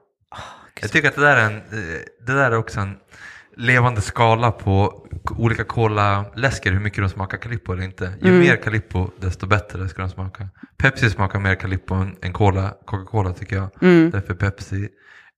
[0.81, 2.97] Jag tycker att det där är, en, eh, det där är också en,
[3.57, 5.07] levande skala på
[5.39, 8.14] olika cola-läsker, hur mycket de smakar Calippo eller inte.
[8.22, 8.41] Ju Mm.
[8.41, 10.49] mer Calippo, desto bättre ska de smaka.
[10.76, 13.83] Pepsi smakar mer Calippo än, än cola, Coca-Cola tycker jag.
[13.83, 14.11] Mm.
[14.11, 14.89] Därför är Pepsi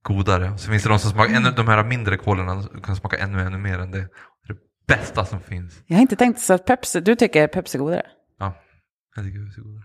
[0.02, 0.58] godare.
[0.58, 3.58] Så finns det de som smakar, ännu, de här mindre kolorna kan smaka ännu, ännu
[3.58, 3.98] mer än det.
[3.98, 5.82] Det är det bästa som finns.
[5.86, 8.06] Jag har inte tänkt så att Pepsi, du tycker Pepsi är godare?
[8.38, 8.54] Ja,
[9.16, 9.84] jag tycker det är godare.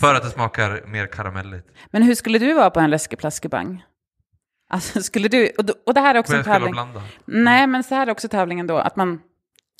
[0.00, 1.68] För att det smakar mer karamelligt.
[1.90, 3.82] Men hur skulle du vara på en läskig plaskebang?
[4.70, 6.70] Alltså skulle du, och, då- och det här är också en och tävling.
[6.72, 7.02] blanda?
[7.24, 9.20] Nej, men så här är också tävlingen då, att man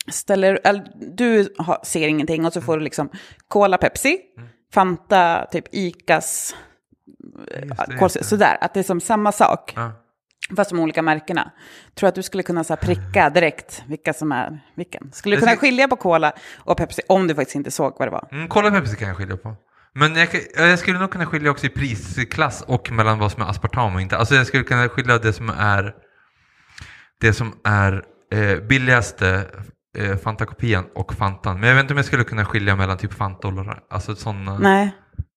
[0.09, 0.87] ställer, eller,
[1.17, 3.09] du har, ser ingenting och så får du liksom
[3.49, 4.19] Cola, Pepsi,
[4.75, 6.55] Fanta, typ Icas,
[7.63, 8.25] Just det, kol, just det.
[8.25, 9.93] sådär, att det är som samma sak, Ja.
[10.57, 11.51] fast de olika märkena.
[11.95, 15.13] Tror att du skulle kunna så pricka direkt vilka som är vilken?
[15.13, 18.13] Skulle du kunna skilja på Cola och Pepsi om du faktiskt inte såg vad det
[18.13, 18.29] var?
[18.33, 19.57] Mm, Cola Pepsi kan jag skilja på.
[19.95, 23.47] Men jag, jag skulle nog kunna skilja också i prisklass och mellan vad som är
[23.47, 24.17] aspartam och inte.
[24.17, 25.95] Alltså jag skulle kunna skilja det som är
[27.21, 29.45] det som är eh, billigaste
[29.99, 31.61] eh, Fanta-kopian och Fantan.
[31.61, 33.79] Men jag vet inte om jag skulle kunna skilja mellan typ Fanta och Lola.
[33.91, 34.91] Alltså sådana, Nej.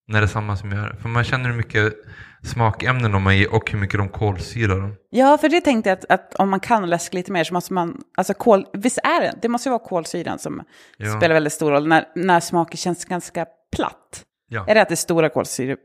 [0.08, 0.96] när det är samma som gör.
[1.02, 1.94] För man känner hur mycket
[2.44, 4.96] smakämnen de har i och hur mycket de kolsyrar dem.
[5.10, 7.74] Ja, för det tänkte jag att, att om man kan läsk lite mer så måste
[7.74, 10.64] man, alltså kol, visst är det, det måste ju vara kolsyran som
[10.98, 11.18] Ja.
[11.18, 13.46] spelar väldigt stor roll när, när smaken känns ganska
[13.76, 14.24] platt.
[14.54, 14.66] Ja.
[14.68, 15.76] Är det att det är stora kolsyre,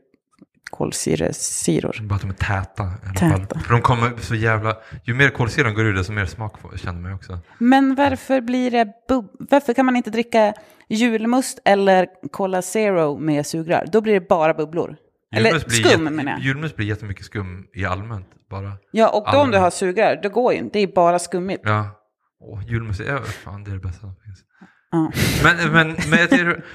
[0.71, 1.97] kolsyresyror?
[2.01, 2.87] Bara att de är täta i
[3.27, 3.59] alla Täta.
[3.59, 4.77] För de kommer så jävla...
[5.03, 7.39] Ju mer kolsyran går ur desto mer smak får, känner man också.
[7.57, 10.53] Men varför blir det, bub- varför kan man inte dricka
[10.89, 13.85] julmust eller Cola Zero med sugrör?
[13.91, 14.95] Då blir det bara bubblor.
[15.35, 16.39] Eller Julmust blir skum jätte- menar jag.
[16.41, 18.73] Julmust blir jättemycket skum i allmänt bara.
[18.91, 21.61] Ja, och då om du har sugrör, då går ju inte, det är bara skummigt.
[21.65, 21.89] Ja.
[22.41, 24.39] Åh, julmust, är, fan det är det bästa som finns.
[24.91, 25.11] Ja.
[25.43, 26.29] Men, men, men jag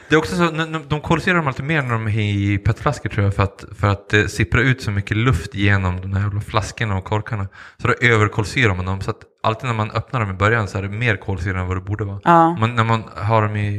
[0.08, 0.50] det är också så,
[0.88, 3.88] de kolsyrar dem alltid mer när de är i petflaskor tror jag för att, för
[3.88, 7.48] att det sipprar ut så mycket luft genom de här jävla flaskorna och korkarna.
[7.82, 10.78] Så då överkolsyrar man dem så att alltid när man öppnar dem i början så
[10.78, 12.20] är det mer kolsyra än vad det borde vara.
[12.24, 12.56] Ja.
[12.56, 13.78] Man, när man har dem i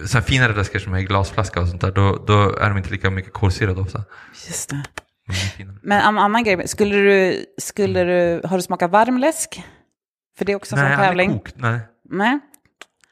[0.00, 2.78] eh, så finare läskor som är i glasflaska och sånt där, då, då är de
[2.78, 4.04] inte lika mycket kolsyrade ofta.
[4.46, 4.82] Just det.
[5.82, 9.62] Men en annan grej, skulle du, skulle du, har du smakat varmläsk?
[10.38, 11.32] För det är också en Nej, tävling.
[11.32, 11.54] kokt.
[11.56, 11.80] Nej.
[12.10, 12.40] Nej.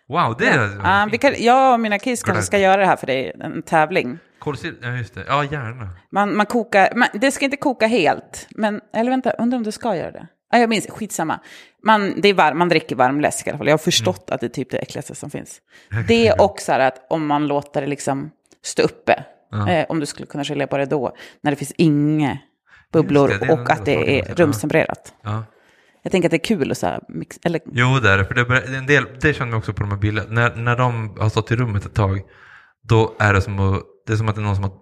[0.08, 2.96] Wow, det är Ja, vi kan, jag och mina kids kanske ska göra det här
[2.96, 4.18] för dig, en tävling.
[4.38, 5.24] Kolsyra, ja just det.
[5.28, 5.88] Ja, gärna.
[6.12, 9.72] Man, man kokar, man, det ska inte koka helt, men, eller vänta, undrar om det
[9.72, 10.26] ska göra det?
[10.52, 11.40] Ja, jag minns, skitsamma.
[11.84, 13.66] Man, det är var, man dricker varm läsk i alla fall.
[13.66, 14.34] Jag har förstått Mm.
[14.34, 15.60] att det är typ det äckligaste som finns.
[16.08, 18.30] Det är också att om man låter det liksom
[18.64, 19.68] stå uppe, Ja.
[19.70, 22.38] eh, om du skulle kunna skilja på det då, när det finns inga
[22.92, 25.14] bubblor det, det och att det är rumstempererat.
[25.22, 25.44] Ja.
[26.02, 28.24] Jag tänker att det är kul att så här, mix, eller Jo, det är det.
[28.24, 30.28] För det, är en del, det känner man också på de här bilarna.
[30.30, 32.20] När, när de har stått i rummet ett tag,
[32.82, 34.72] då är det som att det, är som att det är någon som har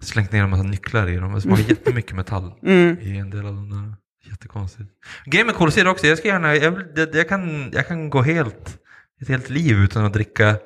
[0.00, 1.32] slängt ner en massa nycklar i dem.
[1.34, 2.96] Det smakar jättemycket metall Mm.
[3.00, 3.94] i en del av de där.
[4.30, 4.90] Jättekonstigt.
[5.24, 8.78] Grejen med kolsyra också, jag ska gärna, jag, jag, jag, kan, jag kan gå helt,
[9.20, 10.56] ett helt liv utan att dricka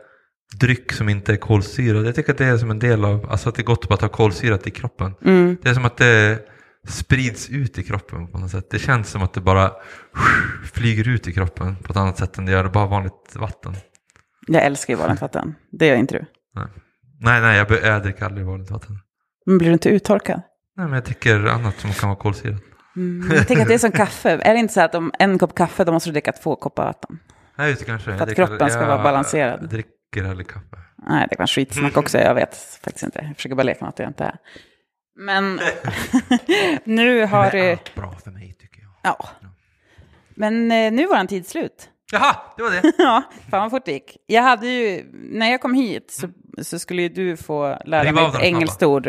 [0.60, 2.06] dryck som inte är kolsyrad.
[2.06, 3.88] Jag tycker att det är som en del av, alltså att det är gott att
[3.88, 5.14] bara ta kolsyrat i kroppen.
[5.24, 5.56] Mm.
[5.62, 6.38] Det är som att det
[6.88, 8.70] sprids ut i kroppen på något sätt.
[8.70, 9.72] Det känns som att det bara
[10.72, 13.74] flyger ut i kroppen på ett annat sätt än det gör bara vanligt vatten.
[14.46, 15.54] Jag älskar ju vanligt vatten.
[15.72, 16.24] Det gör inte du.
[16.54, 16.66] Nej,
[17.20, 18.98] nej, nej jag, jag dricker aldrig vanligt vatten.
[19.46, 20.42] Men blir du inte uttorkad?
[20.76, 22.62] Nej, men jag dricker annat som kan vara kolsyrat.
[22.96, 23.30] Mm.
[23.36, 24.30] Jag tänker att det är som kaffe.
[24.30, 26.84] Är det inte så att om en kopp kaffe, då måste du dricka två koppar
[26.84, 27.18] vatten?
[27.56, 28.10] Nej, just det kanske.
[28.10, 29.58] Jag att dricker- kroppen ska vara balanserad.
[29.62, 30.76] Jag dricker aldrig kaffe.
[31.08, 32.18] Nej, det kan vara skitsnack också.
[32.18, 33.18] Jag vet faktiskt inte.
[33.22, 34.36] Jag försöker bara leka något jag inte är.
[35.16, 35.54] Men
[36.84, 37.70] nu har Det är du...
[37.70, 38.90] allt bra för mig tycker jag.
[39.02, 39.28] Ja.
[40.34, 41.90] Men eh, nu var en tid slut.
[42.12, 42.92] Jaha, det var det.
[42.98, 44.16] Ja, fan vad fort det gick.
[44.26, 46.28] Jag hade ju, när jag kom hit så,
[46.62, 49.06] så skulle ju du få lära mig ett engelskt ord.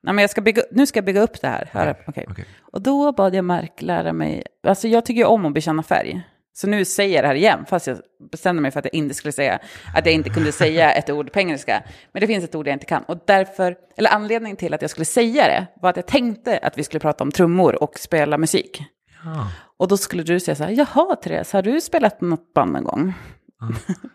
[0.00, 1.68] Nej, men jag ska bygga, nu ska jag bygga upp det här.
[1.72, 2.26] här okej.
[2.30, 2.44] Okej.
[2.60, 6.22] Och då bad jag Mark lära mig, alltså jag tycker ju om att bekänna färg.
[6.56, 7.98] Så nu säger jag det här igen, fast jag
[8.30, 9.58] bestämde mig för att jag inte skulle säga
[9.94, 11.82] att jag inte kunde säga ett ord på engelska.
[12.12, 13.02] Men det finns ett ord jag inte kan.
[13.02, 16.78] Och därför, eller anledningen till att jag skulle säga det var att jag tänkte att
[16.78, 18.82] vi skulle prata om trummor och spela musik.
[19.24, 19.48] Ja.
[19.76, 22.84] Och då skulle du säga så här, jaha Therese, har du spelat något band en
[22.84, 23.14] gång?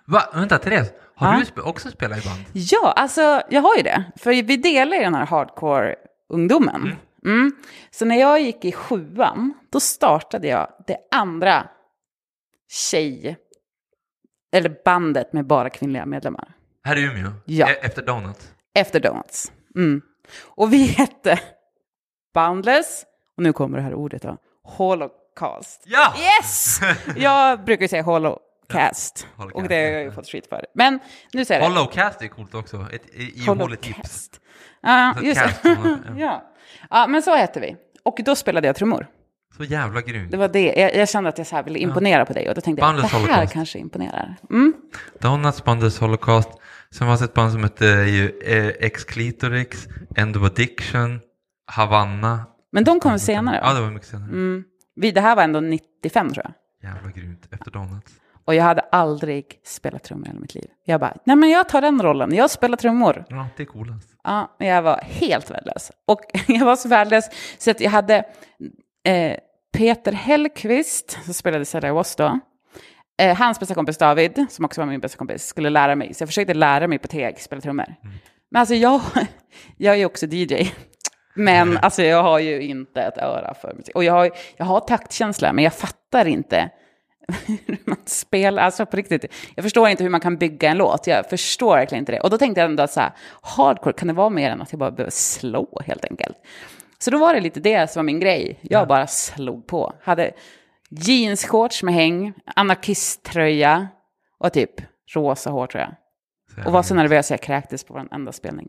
[0.08, 0.24] Va?
[0.34, 0.92] Vänta, Therese.
[1.16, 1.44] Har Ja.
[1.56, 2.40] du också spelat i band?
[2.54, 4.04] Ja, alltså jag har ju det.
[4.16, 6.96] För vi delar ju den här hardcore-ungdomen.
[7.26, 7.52] Mm.
[7.92, 11.68] Så när jag gick i sjuan, då startade jag det andra
[12.70, 13.38] tjej,
[14.52, 16.54] eller bandet med bara kvinnliga medlemmar.
[16.84, 17.32] Här i Umeå?
[17.46, 17.70] Ja.
[17.70, 18.54] E- efter Donut?
[18.74, 19.52] Efter Donuts.
[19.76, 20.02] Mm.
[20.46, 21.40] Och vi hette
[22.34, 23.06] Boundless,
[23.38, 25.84] och nu kommer det här ordet då, Holocaust.
[25.86, 26.14] Ja!
[26.18, 26.80] Yes!
[27.18, 30.12] Jag brukar ju säga Holocast, Holocast, och det har jag ju ja.
[30.12, 30.66] fått skit för.
[30.74, 31.00] Men
[31.34, 31.76] nu säger jag det.
[31.76, 32.88] Hollowcast är coolt också.
[32.94, 33.96] Ett ihåligt tips.
[33.98, 34.42] Holocast.
[34.82, 35.98] Ja, Så just cast, ja.
[36.18, 36.52] ja.
[36.90, 37.76] ja, men så hette vi.
[38.04, 39.08] Och då spelade jag trummor.
[39.60, 40.32] Så jävla grymt.
[40.32, 40.74] Det var det.
[40.74, 43.02] Jag, jag kände att jag så ville imponera på dig och då tänkte jag det
[43.02, 43.54] här Holocaust.
[43.54, 44.36] kanske imponerar.
[44.50, 44.74] Mm.
[45.22, 46.50] Donuts, Bandets Holocaust.
[46.92, 51.20] Sen fanns ett band som hette ju eh, Ex-Clitorix, End of Addiction,
[51.72, 52.46] Havanna.
[52.72, 53.60] Men de kom senare.
[53.64, 54.30] Ja, det var mycket senare.
[54.30, 54.64] Mm.
[54.96, 56.92] Vi, det här var ändå 95 tror jag.
[56.92, 57.48] Jävla grymt.
[57.52, 58.12] Efter Donuts.
[58.46, 60.68] Och jag hade aldrig spelat trummor i hela mitt liv.
[60.86, 63.26] Jag bara, nej men jag tar den rollen, jag spelar trummor.
[63.30, 64.10] Ja, det är coolast.
[64.24, 65.92] Ja, jag var helt värdelös.
[66.08, 67.26] Och jag var så värdelös
[67.58, 68.26] så att jag hade
[69.06, 69.36] eh,
[69.80, 72.40] Peter Hellqvist, som spelade Sarah Was då.
[73.22, 76.14] Eh, hans bästa kompis David, som också var min bästa kompis, skulle lära mig.
[76.14, 77.96] Så jag försökte lära mig på teg, spela trummor.
[78.52, 79.02] Men alltså jag,
[79.78, 80.72] jag är också DJ.
[81.34, 83.96] Men alltså jag har ju inte ett öra för musik.
[83.96, 86.70] Och jag har, jag har taktkänsla, men jag fattar inte
[87.46, 88.64] hur man spelar.
[88.64, 89.26] Alltså på riktigt,
[89.56, 91.08] jag förstår inte hur man kan bygga en låt.
[91.08, 92.20] Jag förstår verkligen inte det.
[92.20, 93.12] Och då tänkte jag ändå att så här,
[93.42, 96.38] hardcore, kan det vara mer än att jag bara behöver slå helt enkelt?
[97.04, 98.60] Så då var det lite det som var min grej.
[98.62, 99.94] Jag bara slog på.
[100.04, 100.32] Hade
[100.90, 103.88] jeansshorts med häng, anarkisttröja
[104.40, 104.72] och typ
[105.16, 105.96] rosa hår tror jag.
[106.56, 108.68] Så Och var så nervös jag kräktes på varenda spelning.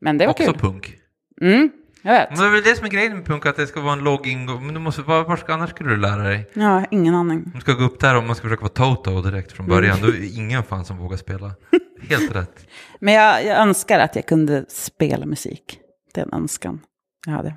[0.00, 0.58] Men det var Också kul.
[0.60, 0.94] punk.
[1.40, 1.70] Mm,
[2.02, 2.30] jag vet.
[2.30, 3.98] Men det är väl det som är grejen med punk, att det ska vara en
[4.04, 4.64] låg ingång.
[4.66, 6.50] Men du måste, var, var ska, annars skulle du lära dig?
[6.54, 7.50] Ja, ingen aning.
[7.52, 9.98] Man ska gå upp där och man ska försöka vara Toto direkt från början.
[10.02, 11.52] Då är det ingen fan som vågar spela.
[12.08, 12.66] Helt rätt.
[13.00, 15.78] Men jag, jag önskar att jag kunde spela musik.
[16.14, 16.80] Det är en önskan
[17.26, 17.54] jag hade.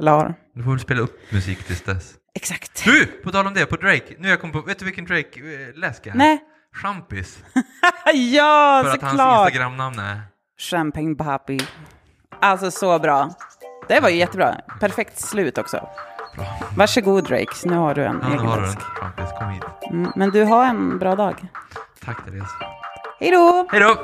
[0.00, 0.34] Eller har.
[0.54, 2.14] Du får väl spela upp musik tills dess.
[2.34, 2.84] Exakt.
[2.84, 3.06] Du!
[3.06, 4.14] På tal om det, på Drake.
[4.18, 6.18] Nu har jag kom på, vet du vilken Drake-läsk jag är?
[6.18, 6.38] Nej.
[6.82, 7.38] Champis.
[8.14, 9.48] ja, För att hans såklart!
[9.48, 10.20] Instagramnamn är...
[10.58, 11.60] Champagne Papi.
[12.40, 13.30] Alltså så bra.
[13.88, 14.54] Det var ju jättebra.
[14.80, 15.88] Perfekt slut också.
[16.36, 16.44] Bra.
[16.76, 18.78] Varsågod Drake, nu har du en Ja, egen har du läsk.
[18.78, 18.86] den.
[19.12, 19.62] Champis, kom hit.
[19.90, 21.46] Mm, men du har en bra dag.
[22.04, 22.50] Tack Therese.
[23.20, 23.66] Hej då!
[23.70, 23.96] Hej då!